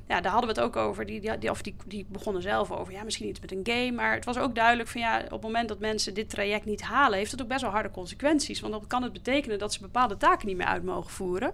Ja. 0.07 0.21
daar 0.21 0.31
hadden 0.31 0.53
we 0.53 0.61
het 0.61 0.69
ook 0.69 0.75
over. 0.75 1.05
Die, 1.05 1.37
die, 1.39 1.49
of 1.49 1.61
die, 1.61 1.75
die 1.85 2.05
begonnen 2.09 2.41
zelf 2.41 2.71
over, 2.71 2.93
ja, 2.93 3.03
misschien 3.03 3.27
iets 3.27 3.39
met 3.39 3.51
een 3.51 3.61
game. 3.63 3.91
Maar 3.91 4.13
het 4.13 4.25
was 4.25 4.37
ook 4.37 4.55
duidelijk 4.55 4.89
van, 4.89 5.01
ja, 5.01 5.21
op 5.23 5.31
het 5.31 5.41
moment 5.41 5.67
dat 5.67 5.79
mensen 5.79 6.13
dit 6.13 6.29
traject 6.29 6.65
niet 6.65 6.81
halen... 6.81 7.17
heeft 7.17 7.31
het 7.31 7.41
ook 7.41 7.47
best 7.47 7.61
wel 7.61 7.71
harde 7.71 7.91
consequenties. 7.91 8.59
Want 8.59 8.73
dan 8.73 8.87
kan 8.87 9.03
het 9.03 9.13
betekenen 9.13 9.59
dat 9.59 9.73
ze 9.73 9.79
bepaalde 9.79 10.17
taken 10.17 10.47
niet 10.47 10.57
meer 10.57 10.65
uit 10.65 10.83
mogen 10.83 11.11
voeren... 11.11 11.53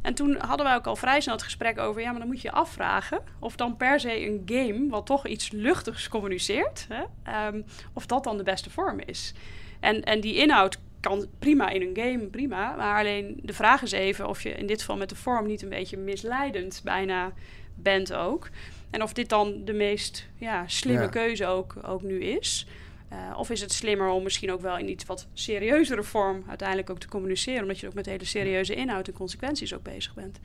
En 0.00 0.14
toen 0.14 0.36
hadden 0.38 0.66
wij 0.66 0.74
ook 0.74 0.86
al 0.86 0.96
vrij 0.96 1.20
snel 1.20 1.34
het 1.34 1.44
gesprek 1.44 1.78
over... 1.78 2.00
ja, 2.00 2.10
maar 2.10 2.20
dan 2.20 2.28
moet 2.28 2.40
je 2.40 2.52
afvragen 2.52 3.22
of 3.38 3.56
dan 3.56 3.76
per 3.76 4.00
se 4.00 4.26
een 4.26 4.42
game... 4.44 4.88
wat 4.88 5.06
toch 5.06 5.26
iets 5.26 5.50
luchtigs 5.50 6.08
communiceert... 6.08 6.86
Hè, 6.88 7.46
um, 7.46 7.64
of 7.92 8.06
dat 8.06 8.24
dan 8.24 8.36
de 8.36 8.42
beste 8.42 8.70
vorm 8.70 9.00
is. 9.04 9.34
En, 9.80 10.02
en 10.02 10.20
die 10.20 10.34
inhoud 10.34 10.78
kan 11.00 11.26
prima 11.38 11.68
in 11.68 11.82
een 11.82 12.04
game, 12.04 12.26
prima. 12.26 12.76
Maar 12.76 12.98
alleen 12.98 13.40
de 13.42 13.52
vraag 13.52 13.82
is 13.82 13.92
even 13.92 14.28
of 14.28 14.42
je 14.42 14.50
in 14.50 14.66
dit 14.66 14.80
geval 14.80 14.96
met 14.96 15.08
de 15.08 15.16
vorm... 15.16 15.46
niet 15.46 15.62
een 15.62 15.68
beetje 15.68 15.96
misleidend 15.96 16.80
bijna 16.84 17.32
bent 17.82 18.12
ook. 18.12 18.48
En 18.90 19.02
of 19.02 19.12
dit 19.12 19.28
dan 19.28 19.64
de 19.64 19.72
meest 19.72 20.26
ja, 20.36 20.64
slimme 20.66 21.02
ja. 21.02 21.08
keuze 21.08 21.46
ook, 21.46 21.74
ook 21.82 22.02
nu 22.02 22.20
is... 22.20 22.66
Uh, 23.12 23.38
of 23.38 23.50
is 23.50 23.60
het 23.60 23.72
slimmer 23.72 24.08
om 24.08 24.22
misschien 24.22 24.52
ook 24.52 24.60
wel 24.60 24.78
in 24.78 24.88
iets 24.88 25.04
wat 25.04 25.26
serieuzere 25.32 26.02
vorm 26.02 26.44
uiteindelijk 26.48 26.90
ook 26.90 26.98
te 26.98 27.08
communiceren, 27.08 27.62
omdat 27.62 27.78
je 27.78 27.86
ook 27.86 27.94
met 27.94 28.06
hele 28.06 28.24
serieuze 28.24 28.74
inhoud 28.74 29.08
en 29.08 29.14
consequenties 29.14 29.74
ook 29.74 29.82
bezig 29.82 30.14
bent. 30.14 30.38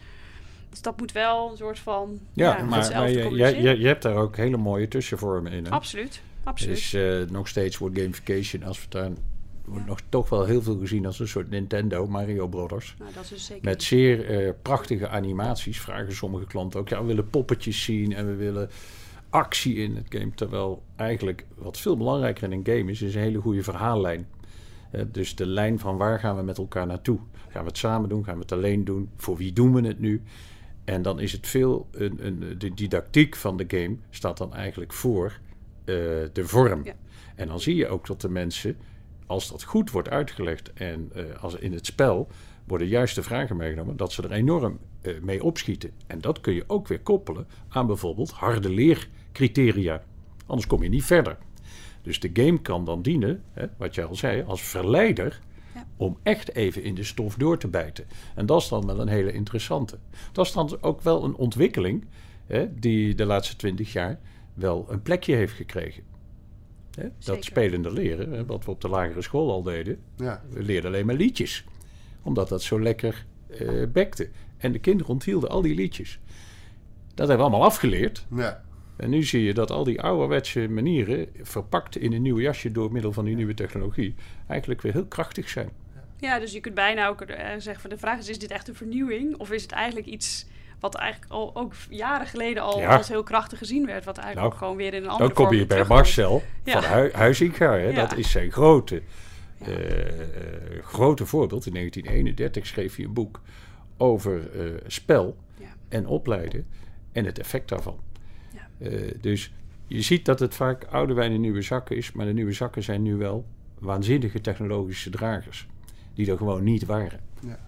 Dus 0.70 0.82
dat 0.82 1.00
moet 1.00 1.12
wel 1.12 1.52
een 1.52 1.58
soort 1.58 1.80
van. 1.80 2.20
Ja, 2.34 2.58
ja 2.58 2.64
maar, 2.64 2.92
maar 2.94 3.10
je, 3.10 3.30
je, 3.30 3.62
je, 3.62 3.80
je, 3.80 3.88
hebt 3.88 4.02
daar 4.02 4.16
ook 4.16 4.36
hele 4.36 4.58
mooie 4.58 4.88
tussenvormen 4.88 5.52
in. 5.52 5.66
Hè? 5.66 5.72
Absoluut. 5.72 6.22
absoluut. 6.44 6.76
Dus 6.76 6.94
uh, 6.94 7.30
nog 7.30 7.48
steeds 7.48 7.78
wordt 7.78 8.00
gamification, 8.00 8.64
als 8.64 8.80
wordt 9.66 9.86
nog 9.86 10.00
toch 10.10 10.30
wel 10.30 10.46
heel 10.46 10.62
veel 10.62 10.78
gezien 10.78 11.06
als 11.06 11.20
een 11.20 11.28
soort 11.28 11.50
Nintendo, 11.50 12.08
Mario 12.08 12.48
Brothers. 12.48 12.96
Nou, 13.00 13.14
dat 13.14 13.24
is 13.24 13.30
dus 13.30 13.46
zeker 13.46 13.64
Met 13.64 13.84
zeer 13.84 14.46
uh, 14.46 14.52
prachtige 14.62 15.08
animaties. 15.08 15.80
Vragen 15.80 16.16
sommige 16.16 16.46
klanten 16.46 16.80
ook. 16.80 16.90
Ja, 16.90 17.02
we 17.02 17.08
willen 17.08 17.30
poppetjes 17.30 17.84
zien 17.84 18.14
en 18.14 18.28
we 18.28 18.36
willen 18.36 18.70
actie 19.30 19.76
in 19.76 19.96
het 19.96 20.06
game. 20.10 20.32
Terwijl 20.36 20.84
eigenlijk 20.96 21.46
wat 21.56 21.80
veel 21.80 21.98
belangrijker 21.98 22.44
in 22.44 22.52
een 22.52 22.76
game 22.76 22.92
is, 22.92 23.02
is 23.02 23.16
een 23.16 23.22
hele 23.22 23.40
goede 23.40 23.64
verhaallijn. 23.64 24.28
Uh, 24.92 25.02
dus 25.12 25.36
de 25.36 25.48
lijn 25.48 25.80
van 25.80 25.98
waar 25.98 26.20
gaan 26.20 26.36
we 26.36 26.44
met 26.44 26.58
elkaar 26.58 26.88
naartoe? 26.88 27.20
Gaan 27.48 27.62
we 27.62 27.70
het 27.70 27.78
samen 27.78 28.10
doen? 28.10 28.24
Gaan 28.24 28.36
we 28.36 28.42
het 28.42 28.52
alleen 28.52 28.84
doen? 28.84 29.10
Voor 29.18 29.38
wie 29.38 29.54
doen 29.54 29.74
we 29.74 29.88
het 29.88 30.00
nu? 30.00 30.22
En 30.84 31.02
dan 31.02 31.20
is 31.20 31.32
het 31.32 31.48
veel, 31.48 31.88
een, 31.92 32.26
een, 32.26 32.56
de 32.58 32.74
didactiek 32.74 33.36
van 33.36 33.58
de 33.58 33.66
game 33.68 33.96
staat 34.10 34.38
dan 34.38 34.54
eigenlijk 34.54 34.94
voor 34.94 35.26
uh, 35.26 35.96
de 36.34 36.44
vorm. 36.44 36.84
Ja. 36.84 36.94
En 37.36 37.48
dan 37.48 37.60
zie 37.60 37.76
je 37.76 37.88
ook 37.88 38.08
dat 38.08 38.22
de 38.22 38.30
mensen, 38.30 38.78
als 39.26 39.50
dat 39.50 39.64
goed 39.64 39.92
wordt 39.92 40.10
uitgelegd 40.10 40.74
en 40.74 41.12
uh, 41.16 41.24
als 41.42 41.56
in 41.56 41.74
het 41.74 41.86
spel 41.86 42.28
worden 42.68 42.88
juist 42.88 43.16
de 43.16 43.24
vragen 43.24 43.58
meegenomen, 43.58 43.98
dat 43.98 44.12
ze 44.12 44.24
er 44.24 44.32
enorm 44.32 44.80
uh, 45.02 45.20
mee 45.22 45.44
opschieten. 45.44 45.92
En 46.08 46.22
dat 46.22 46.42
kun 46.42 46.54
je 46.54 46.64
ook 46.68 46.88
weer 46.88 47.00
koppelen 47.00 47.48
aan 47.70 47.88
bijvoorbeeld 47.88 48.32
harde 48.32 48.70
leercriteria. 48.70 50.04
Anders 50.46 50.68
kom 50.68 50.84
je 50.84 50.90
niet 50.90 51.04
verder. 51.04 51.38
Dus 52.02 52.20
de 52.20 52.30
game 52.34 52.62
kan 52.62 52.86
dan 52.86 53.02
dienen, 53.02 53.44
hè, 53.52 53.66
wat 53.78 53.96
jij 53.96 54.06
al 54.06 54.16
zei, 54.16 54.44
als 54.44 54.62
verleider 54.62 55.42
ja. 55.74 55.88
om 55.98 56.18
echt 56.24 56.56
even 56.56 56.84
in 56.84 56.96
de 56.96 57.04
stof 57.04 57.36
door 57.36 57.58
te 57.58 57.68
bijten. 57.68 58.06
En 58.36 58.46
dat 58.46 58.62
is 58.62 58.68
dan 58.68 58.86
wel 58.86 59.00
een 59.00 59.08
hele 59.08 59.32
interessante. 59.32 59.98
Dat 60.32 60.46
is 60.46 60.52
dan 60.52 60.78
ook 60.82 61.02
wel 61.02 61.24
een 61.24 61.36
ontwikkeling 61.36 62.06
hè, 62.46 62.80
die 62.80 63.16
de 63.16 63.26
laatste 63.26 63.56
twintig 63.56 63.94
jaar 63.94 64.20
wel 64.54 64.86
een 64.90 65.02
plekje 65.02 65.36
heeft 65.36 65.54
gekregen. 65.54 66.04
Hè? 66.96 67.08
Dat 67.20 67.44
spelende 67.44 67.94
leren, 67.94 68.32
hè, 68.32 68.46
wat 68.46 68.66
we 68.66 68.72
op 68.72 68.82
de 68.82 68.88
lagere 68.88 69.22
school 69.22 69.52
al 69.52 69.64
deden. 69.64 70.00
Ja. 70.16 70.44
We 70.50 70.64
leerden 70.64 70.92
alleen 70.92 71.06
maar 71.06 71.16
liedjes. 71.16 71.66
Omdat 72.22 72.50
dat 72.50 72.62
zo 72.62 72.82
lekker 72.82 73.26
eh, 73.48 73.84
bekte. 73.94 74.30
En 74.58 74.72
de 74.72 74.80
kinderen 74.80 75.12
onthielden 75.12 75.50
al 75.50 75.62
die 75.62 75.76
liedjes. 75.76 76.20
Dat 77.08 77.28
hebben 77.28 77.46
we 77.46 77.52
allemaal 77.52 77.68
afgeleerd. 77.68 78.26
Ja. 78.36 78.64
En 78.96 79.10
nu 79.10 79.24
zie 79.24 79.44
je 79.44 79.54
dat 79.54 79.72
al 79.72 79.84
die 79.84 80.02
ouderwetse 80.02 80.68
manieren, 80.68 81.28
verpakt 81.42 81.98
in 81.98 82.14
een 82.14 82.22
nieuw 82.22 82.40
jasje 82.40 82.72
door 82.72 82.92
middel 82.92 83.12
van 83.12 83.26
die 83.26 83.36
nieuwe 83.36 83.54
technologie, 83.54 84.16
eigenlijk 84.48 84.82
weer 84.82 84.94
heel 84.94 85.06
krachtig 85.06 85.50
zijn. 85.50 85.70
Ja, 86.20 86.40
dus 86.40 86.52
je 86.52 86.60
kunt 86.60 86.76
bijna 86.76 87.08
ook 87.08 87.22
eh, 87.22 87.48
zeggen 87.58 87.82
van 87.82 87.90
de 87.90 87.98
vraag 87.98 88.20
is, 88.20 88.30
is 88.30 88.40
dit 88.40 88.52
echt 88.52 88.68
een 88.68 88.76
vernieuwing? 88.76 89.38
Of 89.38 89.52
is 89.52 89.62
het 89.62 89.72
eigenlijk 89.72 90.08
iets 90.08 90.46
wat 90.80 90.96
eigenlijk 90.96 91.32
al 91.32 91.52
ook 91.56 91.74
jaren 91.90 92.28
geleden 92.28 92.64
al 92.64 92.80
Ja. 92.80 92.98
als 92.98 93.08
heel 93.08 93.24
krachtig 93.24 93.58
gezien 93.58 93.86
werd, 93.86 94.06
wat 94.06 94.18
eigenlijk 94.18 94.48
Nou, 94.48 94.54
ook 94.54 94.58
gewoon 94.58 94.76
weer 94.78 94.94
in 94.94 95.04
een 95.04 95.10
andere 95.10 95.28
Dan 95.28 95.36
kom 95.36 95.46
vorm 95.46 95.58
je 95.58 95.66
bij. 95.66 95.86
Marcel 95.86 96.44
Ja. 96.64 96.82
van 96.82 96.92
Hu 96.98 97.12
Huizinga. 97.12 97.72
Hè? 97.72 97.78
Ja. 97.88 97.92
Dat 98.08 98.18
is 98.18 98.32
zijn 98.32 98.52
grote, 98.52 99.02
Ja. 99.60 99.66
eh, 99.66 100.08
eh, 100.08 100.84
grote 100.84 101.26
voorbeeld. 101.26 101.66
In 101.66 101.74
1931 101.74 102.66
schreef 102.68 102.96
hij 102.96 103.06
een 103.06 103.14
boek 103.14 103.42
over 103.98 104.60
eh, 104.60 104.72
spel 104.88 105.38
Ja. 105.60 105.66
en 105.90 106.08
opleiden 106.08 106.68
en 107.12 107.26
het 107.26 107.40
effect 107.40 107.70
daarvan. 107.70 108.00
Ja. 108.54 108.68
Eh, 108.90 109.12
dus 109.22 109.54
je 109.88 110.02
ziet 110.02 110.26
dat 110.26 110.40
het 110.40 110.56
vaak 110.56 110.84
oude 110.84 111.14
wijn 111.14 111.32
in 111.32 111.42
nieuwe 111.42 111.62
zakken 111.62 111.96
is, 111.98 112.12
maar 112.12 112.26
de 112.26 112.34
nieuwe 112.34 112.52
zakken 112.52 112.84
zijn 112.84 113.02
nu 113.02 113.16
wel 113.16 113.46
waanzinnige 113.80 114.42
technologische 114.42 115.10
dragers, 115.10 115.68
die 116.14 116.32
er 116.32 116.38
gewoon 116.38 116.64
niet 116.64 116.86
waren. 116.86 117.20
Ja. 117.40 117.60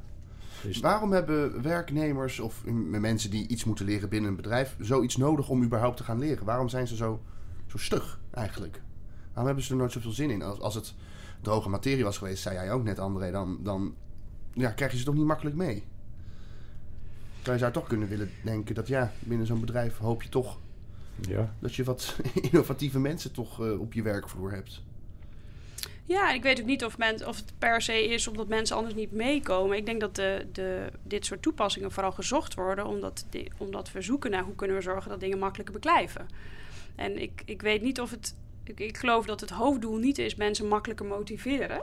Dus 0.64 0.80
Waarom 0.80 1.12
hebben 1.12 1.62
werknemers 1.62 2.40
of 2.40 2.66
mensen 2.86 3.30
die 3.30 3.48
iets 3.48 3.64
moeten 3.64 3.86
leren 3.86 4.10
binnen 4.10 4.30
een 4.30 4.36
bedrijf 4.36 4.76
zoiets 4.80 5.18
nodig 5.18 5.50
om 5.50 5.64
überhaupt 5.64 5.98
te 5.98 6.04
gaan 6.04 6.20
leren? 6.20 6.46
Waarom 6.46 6.70
zijn 6.70 6.88
ze 6.88 6.96
zo, 6.96 7.22
zo 7.68 7.78
stug 7.78 8.20
eigenlijk? 8.32 8.82
Waarom 9.28 9.46
hebben 9.46 9.64
ze 9.64 9.72
er 9.72 9.78
nooit 9.78 9.92
zoveel 9.92 10.12
zin 10.12 10.30
in? 10.30 10.42
Als, 10.42 10.60
als 10.60 10.76
het 10.76 10.94
droge 11.42 11.70
materie 11.70 12.04
was 12.04 12.18
geweest, 12.18 12.42
zei 12.42 12.56
jij 12.56 12.72
ook 12.72 12.84
net 12.84 13.00
André, 13.00 13.32
dan, 13.32 13.60
dan 13.64 13.96
ja, 14.54 14.70
krijg 14.70 14.92
je 14.92 14.98
ze 14.98 15.04
toch 15.04 15.16
niet 15.16 15.26
makkelijk 15.26 15.56
mee? 15.56 15.84
Terwijl 17.36 17.58
je 17.58 17.64
zou 17.64 17.72
toch 17.72 17.88
kunnen 17.88 18.08
willen 18.08 18.30
denken 18.44 18.76
dat 18.76 18.88
ja, 18.88 19.12
binnen 19.20 19.48
zo'n 19.48 19.60
bedrijf 19.60 19.98
hoop 19.98 20.24
je 20.24 20.30
toch 20.30 20.60
ja, 21.22 21.54
dat 21.60 21.76
je 21.76 21.84
wat 21.84 22.16
innovatieve 22.52 23.00
mensen 23.00 23.32
toch 23.32 23.66
eh, 23.66 23.80
op 23.80 23.94
je 23.94 24.02
werkvloer 24.02 24.52
hebt. 24.52 24.84
Ja, 26.08 26.32
ik 26.32 26.44
weet 26.44 26.60
ook 26.60 26.66
niet 26.66 26.86
of, 26.86 26.98
men, 26.98 27.28
of 27.28 27.36
het 27.36 27.54
per 27.58 27.82
se 27.82 28.08
is 28.08 28.28
omdat 28.28 28.48
mensen 28.48 28.76
anders 28.76 28.96
niet 28.96 29.12
meekomen. 29.12 29.78
Ik 29.78 29.86
denk 29.86 30.02
dat 30.02 30.16
de, 30.16 30.92
dit 31.04 31.26
soort 31.26 31.42
toepassingen 31.42 31.92
vooral 31.92 32.12
gezocht 32.12 32.54
worden 32.54 32.86
omdat, 32.86 33.26
omdat 33.58 33.92
we 33.92 34.02
zoeken 34.02 34.32
naar 34.32 34.44
hoe 34.44 34.56
kunnen 34.56 34.76
we 34.76 34.82
zorgen 34.82 35.10
dat 35.10 35.20
dingen 35.20 35.40
makkelijker 35.40 35.74
beklijven. 35.74 36.28
En 36.96 37.22
ik, 37.22 37.42
ik 37.46 37.62
weet 37.62 37.82
niet 37.82 38.02
of 38.02 38.12
het. 38.12 38.36
Ik, 38.64 38.80
ik 38.80 38.98
geloof 38.98 39.26
dat 39.26 39.42
het 39.42 39.50
hoofddoel 39.50 39.98
niet 39.98 40.18
is 40.18 40.36
mensen 40.36 40.68
makkelijker 40.68 41.06
motiveren. 41.06 41.82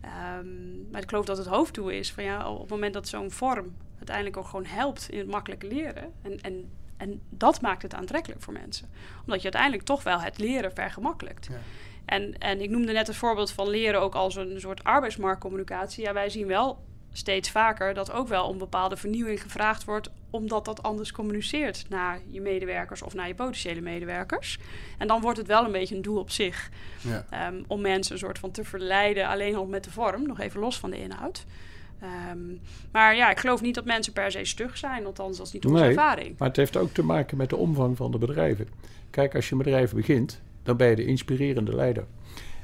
Ehm, 0.00 0.90
maar 0.90 1.02
ik 1.02 1.08
geloof 1.08 1.24
dat 1.24 1.38
het 1.38 1.46
hoofddoel 1.46 1.88
is 1.88 2.12
van 2.12 2.24
ja, 2.24 2.50
op 2.50 2.60
het 2.60 2.70
moment 2.70 2.94
dat 2.94 3.08
zo'n 3.08 3.30
vorm 3.30 3.74
uiteindelijk 3.96 4.36
ook 4.36 4.46
gewoon 4.46 4.66
helpt 4.66 5.10
in 5.10 5.18
het 5.18 5.28
makkelijke 5.28 5.66
leren. 5.66 6.12
En, 6.22 6.40
en, 6.40 6.70
en 6.96 7.20
dat 7.28 7.60
maakt 7.60 7.82
het 7.82 7.94
aantrekkelijk 7.94 8.42
voor 8.42 8.52
mensen. 8.52 8.88
Omdat 9.20 9.36
je 9.36 9.42
uiteindelijk 9.42 9.82
toch 9.82 10.02
wel 10.02 10.20
het 10.20 10.38
leren 10.38 10.74
vergemakkelijkt. 10.74 11.46
Ja. 11.46 11.58
En, 12.04 12.38
en 12.38 12.60
ik 12.60 12.70
noemde 12.70 12.92
net 12.92 13.06
het 13.06 13.16
voorbeeld 13.16 13.50
van 13.50 13.68
leren 13.68 14.00
ook 14.00 14.14
als 14.14 14.36
een 14.36 14.60
soort 14.60 14.84
arbeidsmarktcommunicatie. 14.84 16.04
Ja, 16.04 16.12
wij 16.12 16.28
zien 16.28 16.46
wel 16.46 16.78
steeds 17.12 17.50
vaker 17.50 17.94
dat 17.94 18.12
ook 18.12 18.28
wel 18.28 18.46
om 18.48 18.58
bepaalde 18.58 18.96
vernieuwing 18.96 19.42
gevraagd 19.42 19.84
wordt, 19.84 20.10
omdat 20.30 20.64
dat 20.64 20.82
anders 20.82 21.12
communiceert 21.12 21.84
naar 21.88 22.20
je 22.30 22.40
medewerkers 22.40 23.02
of 23.02 23.14
naar 23.14 23.28
je 23.28 23.34
potentiële 23.34 23.80
medewerkers. 23.80 24.58
En 24.98 25.06
dan 25.06 25.20
wordt 25.20 25.38
het 25.38 25.46
wel 25.46 25.64
een 25.64 25.72
beetje 25.72 25.94
een 25.96 26.02
doel 26.02 26.18
op 26.18 26.30
zich. 26.30 26.70
Ja. 27.00 27.26
Ehm, 27.30 27.62
om 27.66 27.80
mensen 27.80 28.12
een 28.12 28.18
soort 28.18 28.38
van 28.38 28.50
te 28.50 28.64
verleiden, 28.64 29.28
alleen 29.28 29.56
al 29.56 29.66
met 29.66 29.84
de 29.84 29.90
vorm, 29.90 30.26
nog 30.26 30.40
even 30.40 30.60
los 30.60 30.78
van 30.78 30.90
de 30.90 30.98
inhoud. 31.02 31.44
Ehm, 32.00 32.38
maar 32.92 33.16
ja, 33.16 33.30
ik 33.30 33.38
geloof 33.38 33.60
niet 33.60 33.74
dat 33.74 33.84
mensen 33.84 34.12
per 34.12 34.30
se 34.30 34.44
stug 34.44 34.76
zijn, 34.76 35.06
althans 35.06 35.36
dat 35.36 35.46
is 35.46 35.52
niet 35.52 35.64
onze 35.64 35.78
Nee. 35.78 35.88
ervaring. 35.88 36.38
Maar 36.38 36.48
het 36.48 36.56
heeft 36.56 36.76
ook 36.76 36.90
te 36.90 37.02
maken 37.02 37.36
met 37.36 37.50
de 37.50 37.56
omvang 37.56 37.96
van 37.96 38.10
de 38.10 38.18
bedrijven. 38.18 38.68
Kijk, 39.10 39.34
als 39.34 39.46
je 39.46 39.52
een 39.52 39.58
bedrijf 39.58 39.92
begint, 39.92 40.40
dan 40.64 40.76
ben 40.76 40.88
je 40.88 40.96
de 40.96 41.04
inspirerende 41.04 41.74
leider. 41.74 42.04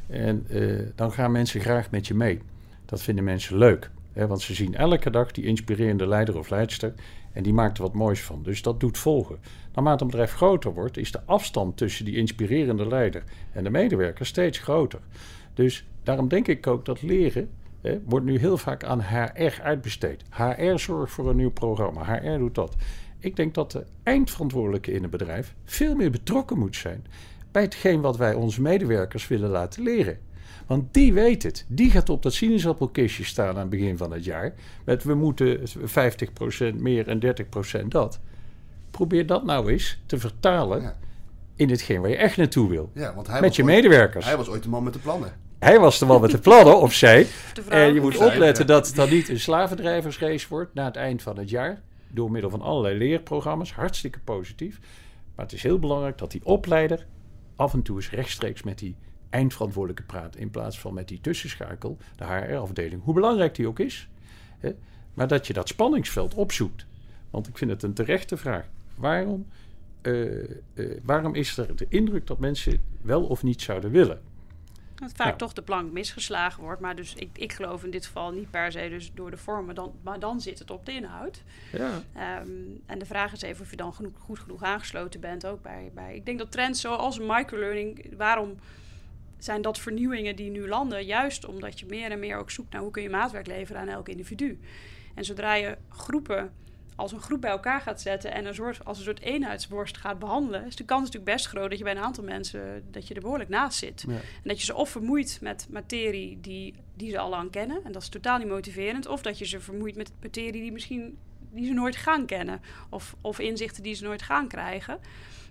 En 0.06 0.46
eh, 0.48 0.86
dan 0.94 1.12
gaan 1.12 1.32
mensen 1.32 1.60
graag 1.60 1.90
met 1.90 2.06
je 2.06 2.14
mee. 2.14 2.40
Dat 2.84 3.02
vinden 3.02 3.24
mensen 3.24 3.58
leuk. 3.58 3.90
Hè, 4.12 4.26
want 4.26 4.40
ze 4.40 4.54
zien 4.54 4.74
elke 4.74 5.10
dag 5.10 5.30
die 5.30 5.44
inspirerende 5.44 6.06
leider 6.06 6.38
of 6.38 6.50
leidster. 6.50 6.94
En 7.32 7.42
die 7.42 7.52
maakt 7.52 7.76
er 7.76 7.82
wat 7.82 7.94
moois 7.94 8.22
van. 8.22 8.42
Dus 8.42 8.62
dat 8.62 8.80
doet 8.80 8.98
volgen. 8.98 9.38
Naarmate 9.74 10.02
een 10.02 10.10
bedrijf 10.10 10.32
groter 10.32 10.74
wordt, 10.74 10.96
is 10.96 11.12
de 11.12 11.20
afstand 11.24 11.76
tussen 11.76 12.04
die 12.04 12.16
inspirerende 12.16 12.86
leider 12.86 13.22
en 13.52 13.64
de 13.64 13.70
medewerker 13.70 14.26
steeds 14.26 14.58
groter. 14.58 15.00
Dus 15.54 15.84
daarom 16.02 16.28
denk 16.28 16.48
ik 16.48 16.66
ook 16.66 16.84
dat 16.84 17.02
leren 17.02 17.50
wordt 18.04 18.26
nu 18.26 18.38
heel 18.38 18.58
vaak 18.58 18.84
aan 18.84 19.02
HR 19.02 19.62
uitbesteed. 19.62 20.22
HR 20.30 20.78
zorgt 20.78 21.12
voor 21.12 21.30
een 21.30 21.36
nieuw 21.36 21.50
programma. 21.50 22.04
HR 22.04 22.38
doet 22.38 22.54
dat. 22.54 22.76
Ik 23.18 23.36
denk 23.36 23.54
dat 23.54 23.72
de 23.72 23.84
eindverantwoordelijke 24.02 24.92
in 24.92 25.04
een 25.04 25.10
bedrijf 25.10 25.54
veel 25.64 25.94
meer 25.94 26.10
betrokken 26.10 26.58
moet 26.58 26.76
zijn 26.76 27.04
bij 27.52 27.62
hetgeen 27.62 28.00
wat 28.00 28.16
wij 28.16 28.34
onze 28.34 28.60
medewerkers 28.62 29.28
willen 29.28 29.50
laten 29.50 29.82
leren. 29.82 30.18
Want 30.66 30.94
die 30.94 31.12
weet 31.12 31.42
het. 31.42 31.64
Die 31.68 31.90
gaat 31.90 32.08
op 32.08 32.22
dat 32.22 32.32
sinaasappelkistje 32.34 33.24
staan 33.24 33.48
aan 33.54 33.56
het 33.60 33.70
begin 33.70 33.96
van 33.96 34.12
het 34.12 34.24
jaar. 34.24 34.54
Met 34.84 35.04
we 35.04 35.14
moeten 35.14 35.60
50% 36.72 36.74
meer 36.76 37.08
en 37.08 37.20
30% 37.82 37.86
dat. 37.88 38.20
Probeer 38.90 39.26
dat 39.26 39.44
nou 39.44 39.70
eens 39.70 39.98
te 40.06 40.18
vertalen 40.18 40.82
Ja. 40.82 40.96
in 41.56 41.70
hetgeen 41.70 42.00
waar 42.00 42.10
je 42.10 42.16
echt 42.16 42.36
naartoe 42.36 42.68
wil. 42.68 42.90
Ja, 42.94 43.14
want 43.14 43.26
hij 43.26 43.40
Met 43.40 43.56
je 43.56 43.62
ooit- 43.62 43.72
medewerkers. 43.72 44.24
Hij 44.24 44.36
was 44.36 44.48
ooit 44.48 44.62
de 44.62 44.68
man 44.68 44.82
met 44.84 44.92
de 44.92 44.98
plannen. 44.98 45.32
Hij 45.58 45.78
was 45.80 45.98
de 45.98 46.06
man 46.06 46.20
met 46.20 46.30
de 46.30 46.38
plannen, 46.38 46.80
of 46.80 46.92
zij. 46.92 47.26
En 47.68 47.94
je 47.94 48.00
moet 48.00 48.16
opletten 48.16 48.66
dat 48.66 48.86
het 48.86 48.96
dan 48.96 49.10
niet 49.10 49.28
een 49.28 49.40
slavendrijversrace 49.40 50.46
wordt 50.48 50.74
na 50.74 50.84
het 50.84 50.96
eind 50.96 51.22
van 51.22 51.38
het 51.38 51.50
jaar. 51.50 51.80
Door 52.08 52.30
middel 52.30 52.50
van 52.50 52.60
allerlei 52.62 52.98
leerprogramma's. 52.98 53.72
Hartstikke 53.72 54.18
positief. 54.18 54.78
Maar 55.34 55.44
het 55.44 55.54
is 55.54 55.62
heel 55.62 55.78
belangrijk 55.78 56.18
dat 56.18 56.30
die 56.30 56.40
opleider 56.44 57.06
af 57.60 57.72
en 57.72 57.82
toe 57.82 57.96
eens 57.96 58.10
rechtstreeks 58.10 58.62
met 58.62 58.78
die 58.78 58.96
eindverantwoordelijke 59.30 60.02
praat. 60.02 60.36
In 60.36 60.50
plaats 60.50 60.80
van 60.80 60.94
met 60.94 61.08
die 61.08 61.20
tussenschakel, 61.20 61.98
de 62.16 62.24
HR-afdeling. 62.24 63.02
Hoe 63.02 63.14
belangrijk 63.14 63.54
die 63.54 63.68
ook 63.68 63.78
is. 63.78 64.08
Hè? 64.58 64.70
Maar 65.14 65.28
dat 65.28 65.46
je 65.46 65.52
dat 65.52 65.68
spanningsveld 65.68 66.34
opzoekt. 66.34 66.86
Want 67.30 67.48
ik 67.48 67.58
vind 67.58 67.70
het 67.70 67.82
een 67.82 67.94
terechte 67.94 68.36
vraag. 68.36 68.68
Waarom, 68.94 69.46
eh, 70.00 70.40
eh, 70.42 70.50
waarom 71.02 71.34
is 71.34 71.56
er 71.56 71.76
de 71.76 71.86
indruk 71.88 72.26
dat 72.26 72.38
mensen 72.38 72.80
wel 73.02 73.24
of 73.24 73.42
niet 73.42 73.62
zouden 73.62 73.90
willen? 73.90 74.20
Dat 75.00 75.12
vaak 75.14 75.26
Ja. 75.26 75.36
toch 75.36 75.52
de 75.52 75.62
plank 75.62 75.92
misgeslagen 75.92 76.62
wordt. 76.62 76.80
Maar 76.80 76.96
dus 76.96 77.14
ik, 77.14 77.28
ik 77.32 77.52
geloof 77.52 77.84
in 77.84 77.90
dit 77.90 78.06
geval 78.06 78.30
niet 78.32 78.50
per 78.50 78.72
se 78.72 78.88
dus 78.88 79.10
door 79.14 79.30
de 79.30 79.36
vormen. 79.36 79.74
Dan, 79.74 79.92
maar 80.02 80.18
dan 80.20 80.40
zit 80.40 80.58
het 80.58 80.70
op 80.70 80.86
de 80.86 80.92
inhoud. 80.92 81.42
Ja, 81.72 82.02
Ehm, 82.14 82.48
en 82.86 82.98
de 82.98 83.06
vraag 83.06 83.32
is 83.32 83.42
even 83.42 83.62
of 83.64 83.70
je 83.70 83.76
dan 83.76 83.94
genoeg, 83.94 84.12
goed 84.18 84.38
genoeg 84.38 84.62
aangesloten 84.62 85.20
bent. 85.20 85.46
Ook 85.46 85.62
bij, 85.62 85.90
bij, 85.94 86.14
ik 86.14 86.26
denk 86.26 86.38
dat 86.38 86.52
trends 86.52 86.80
zoals 86.80 87.18
microlearning... 87.18 88.16
Waarom 88.16 88.56
zijn 89.38 89.62
dat 89.62 89.78
vernieuwingen 89.78 90.36
die 90.36 90.50
nu 90.50 90.68
landen? 90.68 91.04
Juist 91.04 91.44
omdat 91.44 91.80
je 91.80 91.86
meer 91.86 92.10
en 92.10 92.18
meer 92.18 92.36
ook 92.36 92.50
zoekt 92.50 92.72
naar 92.72 92.82
hoe 92.82 92.90
kun 92.90 93.02
je 93.02 93.10
maatwerk 93.10 93.46
leveren 93.46 93.80
aan 93.80 93.88
elk 93.88 94.08
individu. 94.08 94.58
En 95.14 95.24
zodra 95.24 95.54
je 95.54 95.76
groepen 95.88 96.52
als 97.00 97.12
een 97.12 97.20
groep 97.20 97.40
bij 97.40 97.50
elkaar 97.50 97.80
gaat 97.80 98.00
zetten 98.00 98.32
en 98.32 98.46
een 98.46 98.54
soort, 98.54 98.84
als 98.84 98.98
een 98.98 99.04
soort 99.04 99.20
eenheidsworst 99.20 99.96
gaat 99.96 100.18
behandelen, 100.18 100.66
is 100.66 100.76
de 100.76 100.84
kans 100.84 101.04
natuurlijk 101.04 101.32
best 101.32 101.46
groot 101.46 101.68
dat 101.68 101.78
je 101.78 101.84
bij 101.84 101.92
een 101.92 102.02
aantal 102.02 102.24
mensen 102.24 102.84
dat 102.90 103.08
je 103.08 103.14
er 103.14 103.20
behoorlijk 103.20 103.50
naast 103.50 103.78
zit. 103.78 104.04
Ja. 104.06 104.14
En 104.14 104.20
dat 104.42 104.58
je 104.58 104.64
ze 104.64 104.74
of 104.74 104.90
vermoeit 104.90 105.38
met 105.40 105.66
materie 105.70 106.38
die, 106.40 106.74
die 106.94 107.10
ze 107.10 107.18
al 107.18 107.30
lang 107.30 107.50
kennen, 107.50 107.84
en 107.84 107.92
dat 107.92 108.02
is 108.02 108.08
totaal 108.08 108.38
niet 108.38 108.48
motiverend, 108.48 109.06
of 109.06 109.22
dat 109.22 109.38
je 109.38 109.46
ze 109.46 109.60
vermoeit 109.60 109.96
met 109.96 110.12
materie 110.22 110.62
die 110.62 110.72
misschien 110.72 111.18
die 111.52 111.66
ze 111.66 111.72
nooit 111.72 111.96
gaan 111.96 112.26
kennen, 112.26 112.60
of, 112.88 113.14
of 113.20 113.38
inzichten 113.38 113.82
die 113.82 113.94
ze 113.94 114.04
nooit 114.04 114.22
gaan 114.22 114.48
krijgen. 114.48 114.98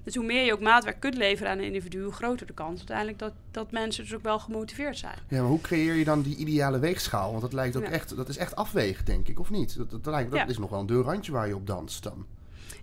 Dus 0.04 0.16
hoe 0.16 0.26
meer 0.26 0.46
je 0.46 0.54
ook 0.54 0.62
maatwerk 0.62 1.00
kunt 1.00 1.16
leveren 1.18 1.52
aan 1.52 1.58
een 1.58 1.64
individu, 1.64 2.04
hoe 2.04 2.12
groter 2.14 2.48
de 2.48 2.54
kans 2.54 2.78
uiteindelijk 2.78 3.20
dat, 3.20 3.34
dat 3.52 3.72
mensen 3.72 4.04
dus 4.04 4.16
ook 4.16 4.24
wel 4.24 4.40
gemotiveerd 4.40 4.98
zijn. 4.98 5.18
Ja, 5.28 5.40
maar 5.42 5.50
hoe 5.50 5.62
creëer 5.62 5.94
je 5.94 6.04
dan 6.04 6.22
die 6.22 6.36
ideale 6.36 6.80
weegschaal? 6.80 7.30
Want 7.30 7.42
dat 7.42 7.54
lijkt 7.54 7.76
ook 7.76 7.84
Ja. 7.84 7.90
echt, 7.90 8.16
dat 8.16 8.30
is 8.30 8.38
echt 8.38 8.56
afwegen, 8.56 9.06
denk 9.06 9.28
ik, 9.28 9.40
of 9.40 9.50
niet? 9.50 9.76
Dat, 9.78 9.90
dat, 9.92 10.06
lijkt, 10.06 10.32
dat 10.32 10.40
Ja. 10.40 10.48
is 10.48 10.58
nog 10.58 10.70
wel 10.70 10.80
een 10.80 10.86
dun 10.86 11.02
randje 11.02 11.32
waar 11.32 11.48
je 11.48 11.56
op 11.56 11.68
danst 11.68 12.04
dan. 12.04 12.26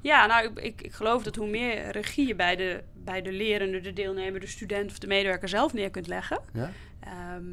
Ja, 0.01 0.27
nou, 0.27 0.45
ik, 0.47 0.59
ik, 0.59 0.83
ik 0.83 0.93
geloof 0.93 1.23
dat 1.23 1.37
hoe 1.37 1.49
meer 1.49 1.91
regie 1.91 2.27
je 2.27 2.35
bij 2.35 2.57
de, 2.57 2.83
bij 3.05 3.23
de 3.23 3.33
lerende, 3.33 3.81
de 3.81 3.93
deelnemer, 3.93 4.41
de 4.41 4.47
student 4.47 4.91
of 4.91 4.99
de 4.99 5.07
medewerker 5.07 5.49
zelf 5.49 5.73
neer 5.73 5.91
kunt 5.91 6.07
leggen, 6.07 6.41
Ja? 6.53 6.71
ehm, 7.01 7.45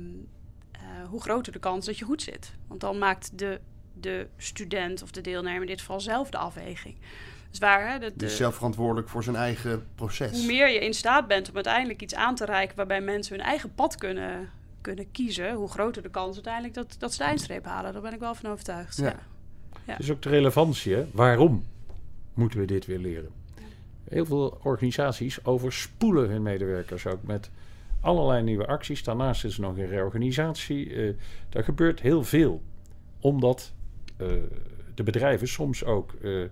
eh, 0.71 0.79
hoe 1.09 1.21
groter 1.21 1.51
de 1.51 1.59
kans 1.59 1.85
dat 1.85 1.97
je 1.97 2.05
goed 2.05 2.21
zit. 2.21 2.53
Want 2.67 2.81
dan 2.81 2.97
maakt 2.97 3.37
de, 3.39 3.59
de 3.93 4.27
student 4.37 5.01
of 5.03 5.11
de 5.11 5.21
deelnemer 5.21 5.61
in 5.61 5.67
dit 5.67 5.79
geval 5.79 5.99
zelf 5.99 6.29
de 6.29 6.37
afweging. 6.37 6.95
Dus 7.49 7.59
waar, 7.59 7.91
hè, 7.91 7.99
de, 7.99 8.05
de- 8.05 8.15
Dus 8.15 8.35
zelf 8.37 8.55
verantwoordelijk 8.55 9.09
voor 9.09 9.23
zijn 9.23 9.35
eigen 9.35 9.85
proces. 9.95 10.31
hoe 10.31 10.45
meer 10.45 10.69
je 10.69 10.79
in 10.79 10.93
staat 10.93 11.27
bent 11.27 11.49
om 11.49 11.55
uiteindelijk 11.55 12.01
iets 12.01 12.15
aan 12.15 12.35
te 12.35 12.45
reiken 12.45 12.75
waarbij 12.75 13.01
mensen 13.01 13.35
hun 13.35 13.45
eigen 13.45 13.73
pad 13.75 13.95
kunnen, 13.95 14.49
kunnen 14.81 15.11
kiezen, 15.11 15.53
hoe 15.53 15.69
groter 15.69 16.01
de 16.01 16.09
kans 16.09 16.33
uiteindelijk 16.35 16.73
dat, 16.73 16.95
dat 16.99 17.11
ze 17.11 17.17
de 17.17 17.23
eindstreep 17.23 17.65
halen. 17.65 17.93
Daar 17.93 18.01
ben 18.01 18.13
ik 18.13 18.19
wel 18.19 18.35
van 18.35 18.51
overtuigd. 18.51 18.97
Ja. 18.97 19.19
Ja. 19.85 19.93
Het 19.93 19.99
is 19.99 20.11
ook 20.11 20.21
de 20.21 20.29
relevantie, 20.29 20.93
hè? 20.95 21.05
Waarom 21.11 21.65
moeten 22.33 22.59
we 22.59 22.65
dit 22.65 22.85
weer 22.85 22.99
leren? 22.99 23.29
Heel 24.09 24.25
veel 24.25 24.59
organisaties 24.63 25.45
overspoelen 25.45 26.29
hun 26.29 26.41
medewerkers 26.41 27.07
ook 27.07 27.23
met 27.23 27.49
allerlei 28.01 28.43
nieuwe 28.43 28.65
acties. 28.67 29.03
Daarnaast 29.03 29.43
is 29.45 29.55
er 29.55 29.61
nog 29.61 29.77
een 29.77 29.87
reorganisatie. 29.87 30.85
Uh, 30.89 31.13
er 31.49 31.63
gebeurt 31.63 31.99
heel 31.99 32.23
veel. 32.23 32.61
Omdat 33.19 33.71
de 34.93 35.03
bedrijven 35.03 35.47
soms 35.47 35.83
ook 35.83 36.13
uh, 36.21 36.45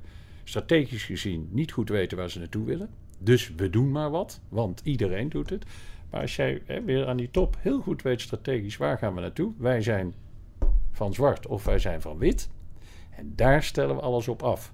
strategisch 0.43 1.03
gezien 1.03 1.49
niet 1.51 1.71
goed 1.71 1.89
weten 1.89 2.17
waar 2.17 2.29
ze 2.29 2.39
naartoe 2.39 2.65
willen. 2.65 2.89
Dus 3.19 3.53
we 3.55 3.69
doen 3.69 3.91
maar 3.91 4.09
wat, 4.09 4.41
want 4.49 4.81
iedereen 4.83 5.29
doet 5.29 5.49
het. 5.49 5.65
Maar 6.09 6.21
als 6.21 6.35
jij 6.35 6.61
hè, 6.65 6.81
weer 6.81 7.07
aan 7.07 7.17
die 7.17 7.31
top 7.31 7.57
heel 7.59 7.81
goed 7.81 8.01
weet 8.01 8.21
strategisch 8.21 8.77
waar 8.77 8.97
gaan 8.97 9.15
we 9.15 9.21
naartoe. 9.21 9.53
Wij 9.57 9.81
zijn 9.81 10.13
van 10.91 11.13
zwart 11.13 11.47
of 11.47 11.65
wij 11.65 11.79
zijn 11.79 12.01
van 12.01 12.17
wit. 12.17 12.49
En 13.09 13.33
daar 13.35 13.63
stellen 13.63 13.95
we 13.95 14.01
alles 14.01 14.27
op 14.27 14.43
af. 14.43 14.71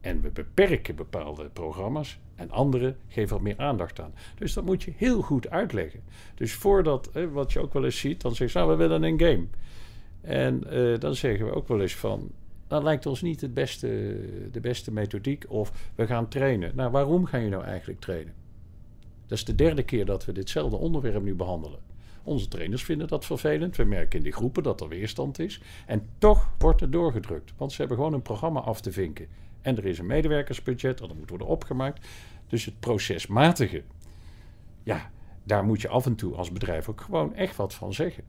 En 0.00 0.20
we 0.20 0.30
beperken 0.30 0.94
bepaalde 0.94 1.48
programma's 1.48 2.18
en 2.34 2.50
andere 2.50 2.96
geven 3.08 3.32
wat 3.32 3.40
meer 3.40 3.58
aandacht 3.58 4.00
aan. 4.00 4.14
Dus 4.34 4.52
dat 4.52 4.64
moet 4.64 4.82
je 4.82 4.92
heel 4.96 5.22
goed 5.22 5.50
uitleggen. 5.50 6.00
Dus 6.34 6.54
voordat, 6.54 7.10
hè, 7.12 7.30
wat 7.30 7.52
je 7.52 7.60
ook 7.60 7.72
wel 7.72 7.84
eens 7.84 7.98
ziet, 7.98 8.20
dan 8.20 8.34
zeggen 8.34 8.50
ze, 8.50 8.66
nou, 8.66 8.70
we 8.70 8.88
willen 8.88 9.02
een 9.02 9.20
game. 9.20 9.46
En 10.28 10.62
uh, 10.72 10.98
dan 10.98 11.14
zeggen 11.14 11.46
we 11.46 11.52
ook 11.52 11.68
wel 11.68 11.80
eens 11.80 11.96
van, 11.96 12.30
dat 12.66 12.82
lijkt 12.82 13.06
ons 13.06 13.22
niet 13.22 13.40
het 13.40 13.54
beste, 13.54 13.88
de 14.50 14.60
beste 14.60 14.92
methodiek. 14.92 15.44
Of 15.48 15.90
we 15.94 16.06
gaan 16.06 16.28
trainen. 16.28 16.72
Nou, 16.74 16.90
waarom 16.90 17.26
ga 17.26 17.36
je 17.36 17.48
nou 17.48 17.64
eigenlijk 17.64 18.00
trainen? 18.00 18.34
Dat 19.26 19.38
is 19.38 19.44
de 19.44 19.54
derde 19.54 19.82
keer 19.82 20.04
dat 20.04 20.24
we 20.24 20.32
ditzelfde 20.32 20.76
onderwerp 20.76 21.22
nu 21.22 21.34
behandelen. 21.34 21.78
Onze 22.22 22.48
trainers 22.48 22.84
vinden 22.84 23.08
dat 23.08 23.24
vervelend. 23.24 23.76
We 23.76 23.84
merken 23.84 24.18
in 24.18 24.24
die 24.24 24.32
groepen 24.32 24.62
dat 24.62 24.80
er 24.80 24.88
weerstand 24.88 25.38
is. 25.38 25.60
En 25.86 26.08
toch 26.18 26.50
wordt 26.58 26.80
er 26.80 26.90
doorgedrukt. 26.90 27.52
Want 27.56 27.72
ze 27.72 27.78
hebben 27.78 27.96
gewoon 27.96 28.12
een 28.12 28.22
programma 28.22 28.60
af 28.60 28.80
te 28.80 28.92
vinken. 28.92 29.26
En 29.60 29.76
er 29.76 29.86
is 29.86 29.98
een 29.98 30.06
medewerkersbudget, 30.06 30.98
dat 30.98 31.14
moet 31.14 31.30
worden 31.30 31.46
opgemaakt. 31.46 32.06
Dus 32.46 32.64
het 32.64 32.80
procesmatige, 32.80 33.82
ja, 34.82 35.10
daar 35.44 35.64
moet 35.64 35.80
je 35.80 35.88
af 35.88 36.06
en 36.06 36.14
toe 36.14 36.34
als 36.34 36.52
bedrijf 36.52 36.88
ook 36.88 37.00
gewoon 37.00 37.34
echt 37.34 37.56
wat 37.56 37.74
van 37.74 37.94
zeggen. 37.94 38.24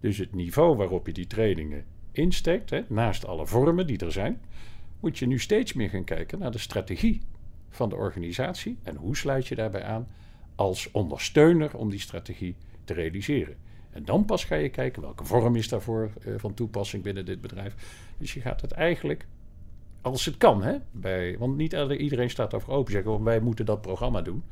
Dus 0.00 0.18
het 0.18 0.34
niveau 0.34 0.76
waarop 0.76 1.06
je 1.06 1.12
die 1.12 1.26
trainingen 1.26 1.84
insteekt, 2.12 2.70
hè, 2.70 2.80
naast 2.88 3.26
alle 3.26 3.46
vormen 3.46 3.86
die 3.86 3.98
er 3.98 4.12
zijn, 4.12 4.40
moet 5.00 5.18
je 5.18 5.26
nu 5.26 5.38
steeds 5.38 5.72
meer 5.72 5.88
gaan 5.88 6.04
kijken 6.04 6.38
naar 6.38 6.50
de 6.50 6.58
strategie 6.58 7.20
van 7.68 7.88
de 7.88 7.96
organisatie 7.96 8.78
en 8.82 8.96
hoe 8.96 9.16
sluit 9.16 9.46
je 9.46 9.54
daarbij 9.54 9.84
aan 9.84 10.08
als 10.54 10.90
ondersteuner 10.90 11.76
om 11.76 11.90
die 11.90 12.00
strategie 12.00 12.56
te 12.84 12.94
realiseren. 12.94 13.56
En 13.90 14.04
dan 14.04 14.24
pas 14.24 14.44
ga 14.44 14.54
je 14.54 14.68
kijken 14.68 15.02
welke 15.02 15.24
vorm 15.24 15.56
is 15.56 15.68
daarvoor 15.68 16.10
uh, 16.26 16.34
van 16.36 16.54
toepassing 16.54 17.02
binnen 17.02 17.24
dit 17.24 17.40
bedrijf. 17.40 17.74
Dus 18.18 18.34
je 18.34 18.40
gaat 18.40 18.60
het 18.60 18.72
eigenlijk, 18.72 19.26
als 20.00 20.24
het 20.24 20.36
kan, 20.36 20.62
hè, 20.62 20.76
bij, 20.90 21.38
want 21.38 21.56
niet 21.56 21.72
iedereen 21.72 22.30
staat 22.30 22.50
daarvoor 22.50 22.74
open, 22.74 22.92
zeggen 22.92 23.22
wij 23.22 23.40
moeten 23.40 23.66
dat 23.66 23.80
programma 23.80 24.22
doen. 24.22 24.42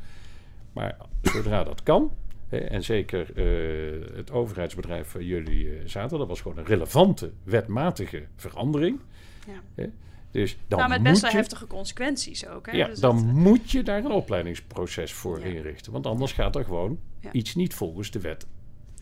Maar 0.73 0.97
zodra 1.23 1.65
dat 1.65 1.83
kan, 1.83 2.13
en 2.49 2.85
zeker 2.85 3.31
uh, 3.35 4.17
het 4.17 4.31
overheidsbedrijf 4.31 5.13
waar 5.13 5.23
jullie 5.23 5.65
uh, 5.65 5.81
zaten, 5.85 6.19
dat 6.19 6.29
was 6.29 6.41
gewoon 6.41 6.59
een 6.59 6.65
relevante, 6.65 7.33
wetmatige 7.45 8.27
verandering. 8.37 9.01
Ja. 9.47 9.87
Dus 10.31 10.59
dan 10.69 10.79
nou, 10.79 10.91
met 10.91 11.03
best 11.03 11.23
wel 11.23 11.31
heftige 11.31 11.67
consequenties 11.67 12.47
ook. 12.47 12.67
Hè? 12.67 12.77
Ja, 12.77 12.87
dus 12.87 13.01
dan 13.01 13.27
moet 13.27 13.71
je 13.71 13.83
daar 13.83 14.05
een 14.05 14.11
opleidingsproces 14.11 15.13
voor 15.13 15.41
inrichten. 15.41 15.93
Want 15.93 16.07
anders 16.07 16.33
gaat 16.33 16.57
er 16.57 16.65
gewoon 16.65 16.99
iets 17.33 17.55
niet 17.55 17.75
volgens 17.75 18.11
de 18.11 18.21
wet, 18.21 18.47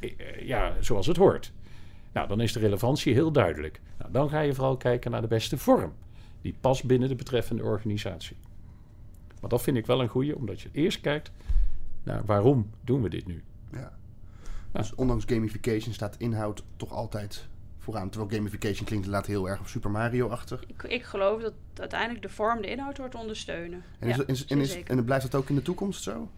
eh, 0.00 0.10
ja, 0.46 0.76
zoals 0.80 1.06
het 1.06 1.16
hoort. 1.16 1.52
Nou, 2.12 2.28
dan 2.28 2.40
is 2.40 2.52
de 2.52 2.58
relevantie 2.58 3.14
heel 3.14 3.32
duidelijk. 3.32 3.80
Nou, 3.98 4.12
dan 4.12 4.28
ga 4.28 4.40
je 4.40 4.54
vooral 4.54 4.76
kijken 4.76 5.10
naar 5.10 5.20
de 5.20 5.26
beste 5.26 5.58
vorm. 5.58 5.92
Die 6.40 6.54
past 6.60 6.84
binnen 6.84 7.08
de 7.08 7.14
betreffende 7.14 7.62
organisatie. 7.62 8.36
Maar 9.40 9.50
dat 9.50 9.62
vind 9.62 9.76
ik 9.76 9.86
wel 9.86 10.00
een 10.00 10.08
goede, 10.08 10.36
omdat 10.36 10.60
je 10.60 10.68
eerst 10.72 11.00
kijkt 11.00 11.30
naar 12.06 12.24
waarom 12.24 12.70
doen 12.84 13.02
we 13.02 13.08
dit 13.08 13.26
nu. 13.26 13.42
Ja. 13.72 13.92
Dus 14.72 14.94
ondanks 14.94 15.24
gamification 15.24 15.94
staat 15.94 16.16
inhoud 16.18 16.64
toch 16.76 16.92
altijd 16.92 17.48
vooraan. 17.78 18.10
Terwijl 18.10 18.30
gamification 18.30 18.86
klinkt 18.86 19.06
inderdaad 19.06 19.26
heel 19.26 19.48
erg 19.48 19.60
op 19.60 19.66
Super 19.66 19.90
Mario-achtig. 19.90 20.64
Ik, 20.66 20.82
ik, 20.82 21.02
geloof 21.02 21.42
dat 21.42 21.52
uiteindelijk 21.74 22.22
de 22.22 22.28
vorm 22.28 22.62
de 22.62 22.68
inhoud 22.68 22.98
wordt 22.98 23.14
ondersteunen. 23.14 23.82
En, 23.98 24.08
is, 24.08 24.16
ja, 24.16 24.24
en, 24.46 24.60
is, 24.60 24.82
en 24.82 25.04
blijft 25.04 25.30
dat 25.30 25.40
ook 25.40 25.48
in 25.48 25.54
de 25.54 25.62
toekomst 25.62 26.02
zo? 26.02 26.28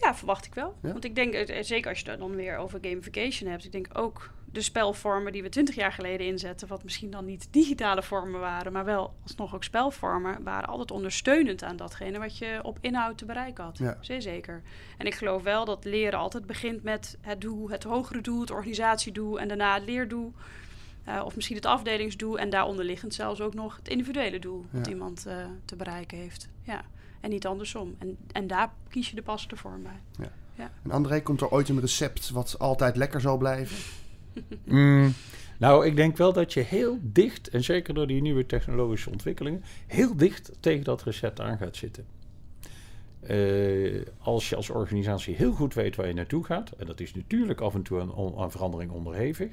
Ja, 0.00 0.14
verwacht 0.14 0.44
ik 0.44 0.54
wel. 0.54 0.74
Want 0.80 1.04
ik 1.04 1.14
denk, 1.14 1.34
eh, 1.34 1.62
zeker 1.62 1.90
als 1.90 2.00
je 2.00 2.10
het 2.10 2.18
dan 2.18 2.34
weer 2.34 2.56
over 2.56 2.78
gamification 2.82 3.50
hebt, 3.50 3.64
ik 3.64 3.72
denk 3.72 3.88
ook 3.92 4.30
de 4.54 4.62
spelvormen 4.62 5.32
die 5.32 5.42
we 5.42 5.48
twintig 5.48 5.74
jaar 5.74 5.92
geleden 5.92 6.26
inzetten, 6.26 6.68
wat 6.68 6.84
misschien 6.84 7.10
dan 7.10 7.24
niet 7.24 7.48
digitale 7.50 8.02
vormen 8.02 8.40
waren, 8.40 8.72
maar 8.72 8.84
wel 8.84 9.14
alsnog 9.22 9.54
ook 9.54 9.64
spelvormen, 9.64 10.42
waren 10.42 10.68
altijd 10.68 10.90
ondersteunend 10.90 11.62
aan 11.62 11.76
datgene 11.76 12.18
wat 12.18 12.38
je 12.38 12.60
op 12.62 12.78
inhoud 12.80 13.18
te 13.18 13.24
bereiken 13.24 13.64
had. 13.64 13.78
Ja. 13.78 13.98
Zeer 14.00 14.22
zeker. 14.22 14.62
En 14.98 15.06
ik 15.06 15.14
geloof 15.14 15.42
wel 15.42 15.64
dat 15.64 15.84
leren 15.84 16.18
altijd 16.18 16.46
begint 16.46 16.82
met 16.82 17.18
het 17.20 17.40
doel, 17.40 17.70
het 17.70 17.84
hogere 17.84 18.20
doel, 18.20 18.40
het 18.40 18.50
organisatiedoel 18.50 19.40
en 19.40 19.48
daarna 19.48 19.74
het 19.74 19.84
leerdoel. 19.84 20.32
Uh, 21.08 21.22
of 21.24 21.34
misschien 21.34 21.56
het 21.56 21.66
afdelingsdoel 21.66 22.38
en 22.38 22.50
daaronder 22.50 22.84
liggend 22.84 23.14
zelfs 23.14 23.40
ook 23.40 23.54
nog 23.54 23.76
het 23.76 23.88
individuele 23.88 24.38
doel 24.38 24.64
ja. 24.70 24.78
dat 24.78 24.86
iemand 24.86 25.24
uh, 25.26 25.34
te 25.64 25.76
bereiken 25.76 26.18
heeft. 26.18 26.48
Ja. 26.62 26.84
En 27.20 27.30
niet 27.30 27.46
andersom. 27.46 27.94
En, 27.98 28.18
en 28.32 28.46
daar 28.46 28.72
kies 28.88 29.10
je 29.10 29.16
de 29.16 29.22
passende 29.22 29.56
vorm 29.56 29.82
bij. 29.82 30.00
Ja. 30.18 30.32
Ja. 30.54 30.70
En 30.82 30.90
André, 30.90 31.22
komt 31.22 31.40
er 31.40 31.50
ooit 31.50 31.68
een 31.68 31.80
recept 31.80 32.30
wat 32.30 32.58
altijd 32.58 32.96
lekker 32.96 33.20
zal 33.20 33.36
blijven? 33.36 33.76
Mm, 34.64 35.12
nou, 35.58 35.86
ik 35.86 35.96
denk 35.96 36.16
wel 36.16 36.32
dat 36.32 36.52
je 36.52 36.60
heel 36.60 36.98
dicht, 37.02 37.48
en 37.48 37.64
zeker 37.64 37.94
door 37.94 38.06
die 38.06 38.22
nieuwe 38.22 38.46
technologische 38.46 39.10
ontwikkelingen, 39.10 39.62
heel 39.86 40.16
dicht 40.16 40.52
tegen 40.60 40.84
dat 40.84 41.02
recept 41.02 41.40
aan 41.40 41.58
gaat 41.58 41.76
zitten. 41.76 42.04
Uh, 43.30 44.02
als 44.18 44.48
je 44.48 44.56
als 44.56 44.70
organisatie 44.70 45.34
heel 45.34 45.52
goed 45.52 45.74
weet 45.74 45.96
waar 45.96 46.06
je 46.06 46.14
naartoe 46.14 46.44
gaat, 46.44 46.70
en 46.70 46.86
dat 46.86 47.00
is 47.00 47.14
natuurlijk 47.14 47.60
af 47.60 47.74
en 47.74 47.82
toe 47.82 48.00
aan, 48.00 48.36
aan 48.36 48.50
verandering 48.50 48.90
onderhevig, 48.90 49.52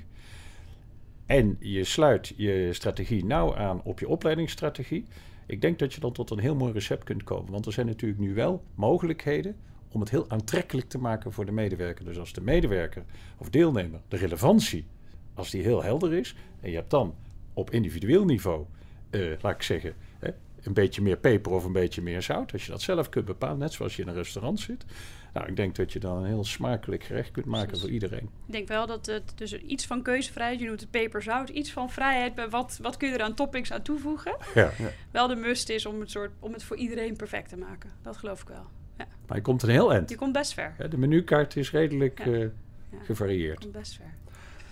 en 1.26 1.58
je 1.60 1.84
sluit 1.84 2.34
je 2.36 2.70
strategie 2.72 3.26
nauw 3.26 3.56
aan 3.56 3.82
op 3.84 4.00
je 4.00 4.08
opleidingsstrategie, 4.08 5.06
ik 5.46 5.62
denk 5.62 5.80
dat 5.80 5.94
je 5.94 6.00
dan 6.00 6.12
tot 6.12 6.30
een 6.30 6.40
heel 6.40 6.56
mooi 6.56 6.74
recept 6.74 7.04
kunt 7.04 7.24
komen. 7.24 7.52
Want 7.52 7.66
er 7.66 7.74
zijn 7.74 7.86
natuurlijk 7.86 8.20
nu 8.20 8.34
wel 8.34 8.64
mogelijkheden 8.76 9.56
om 9.92 10.00
het 10.00 10.10
heel 10.10 10.30
aantrekkelijk 10.30 10.90
te 10.90 10.98
maken 10.98 11.32
voor 11.32 11.46
de 11.46 11.52
medewerker. 11.52 12.06
Dus 12.06 12.18
als 12.18 12.34
de 12.34 12.42
medewerker 12.42 13.04
of 13.38 13.50
deelnemer 13.50 14.02
de 14.08 14.18
relevantie, 14.18 14.88
als 15.34 15.50
die 15.50 15.62
heel 15.62 15.84
helder 15.84 16.14
is, 16.14 16.36
en 16.60 16.70
je 16.70 16.76
hebt 16.76 16.90
dan 16.90 17.16
op 17.54 17.72
individueel 17.72 18.26
niveau, 18.26 18.66
uh, 19.12 19.34
laat 19.42 19.56
ik 19.56 19.62
zeggen, 19.62 19.94
hè, 20.20 20.30
een 20.64 20.74
beetje 20.74 21.02
meer 21.02 21.18
peper 21.18 21.52
of 21.52 21.66
een 21.66 21.72
beetje 21.72 22.02
meer 22.02 22.22
zout, 22.22 22.54
als 22.54 22.66
je 22.66 22.72
dat 22.72 22.82
zelf 22.82 23.10
kunt 23.10 23.26
bepalen, 23.26 23.58
net 23.58 23.74
zoals 23.74 23.96
je 23.96 24.02
in 24.02 24.08
een 24.08 24.14
restaurant 24.14 24.60
zit. 24.60 24.86
Nou, 25.34 25.48
ik 25.48 25.56
denk 25.56 25.76
dat 25.76 25.94
je 25.94 26.00
dan 26.00 26.18
een 26.18 26.26
heel 26.26 26.44
smakelijk 26.44 27.04
gerecht 27.04 27.32
kunt 27.32 27.46
maken 27.46 27.80
voor 27.80 27.90
iedereen. 27.90 28.30
Ik 28.46 28.52
denk 28.54 28.68
wel 28.68 28.88
dat 28.88 29.06
het 29.06 29.34
dus 29.36 29.58
iets 29.62 29.86
van 29.86 30.02
keuzevrijheid, 30.02 30.60
je 30.60 30.66
noemt 30.66 30.80
het 30.80 30.92
peperzout, 30.92 31.50
iets 31.50 31.72
van 31.72 31.90
vrijheid, 31.90 32.50
wat, 32.50 32.80
wat 32.82 32.98
kun 32.98 33.10
je 33.10 33.16
er 33.16 33.22
aan 33.22 33.34
toppings 33.34 33.72
aan 33.72 33.82
toevoegen? 33.82 34.38
Ja. 34.56 34.72
Wel 35.12 35.28
de 35.28 35.36
must 35.36 35.70
is 35.70 35.86
om 35.86 36.00
het, 36.00 36.12
soort, 36.12 36.32
om 36.40 36.54
het 36.54 36.64
voor 36.64 36.78
iedereen 36.78 37.16
perfect 37.16 37.50
te 37.50 37.58
maken. 37.58 37.92
Dat 38.02 38.18
geloof 38.18 38.42
ik 38.42 38.48
wel. 38.48 38.66
Maar 39.32 39.40
je 39.40 39.46
komt 39.46 39.64
een 39.64 39.70
heel 39.70 39.94
eind. 39.94 40.10
Je 40.10 40.16
komt 40.16 40.34
best 40.34 40.54
ver. 40.54 40.90
de 40.90 40.98
menukaart 40.98 41.56
is 41.56 41.72
redelijk 41.72 42.26
uh, 42.26 42.48
gevarieerd. 43.04 43.58
Je 43.58 43.70
komt 43.70 43.78
best 43.78 43.96
ver. 43.96 44.14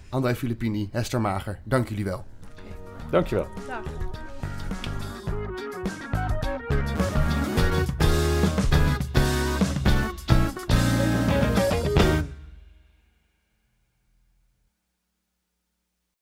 André 0.09 0.35
Filippini, 0.35 0.89
Hester 0.91 1.21
Mager, 1.21 1.59
dank 1.63 1.89
jullie 1.89 2.03
wel. 2.03 2.25
Okay. 2.51 3.09
Dank 3.11 3.27
je 3.27 3.35
wel. 3.35 3.47
Dag. 3.67 3.83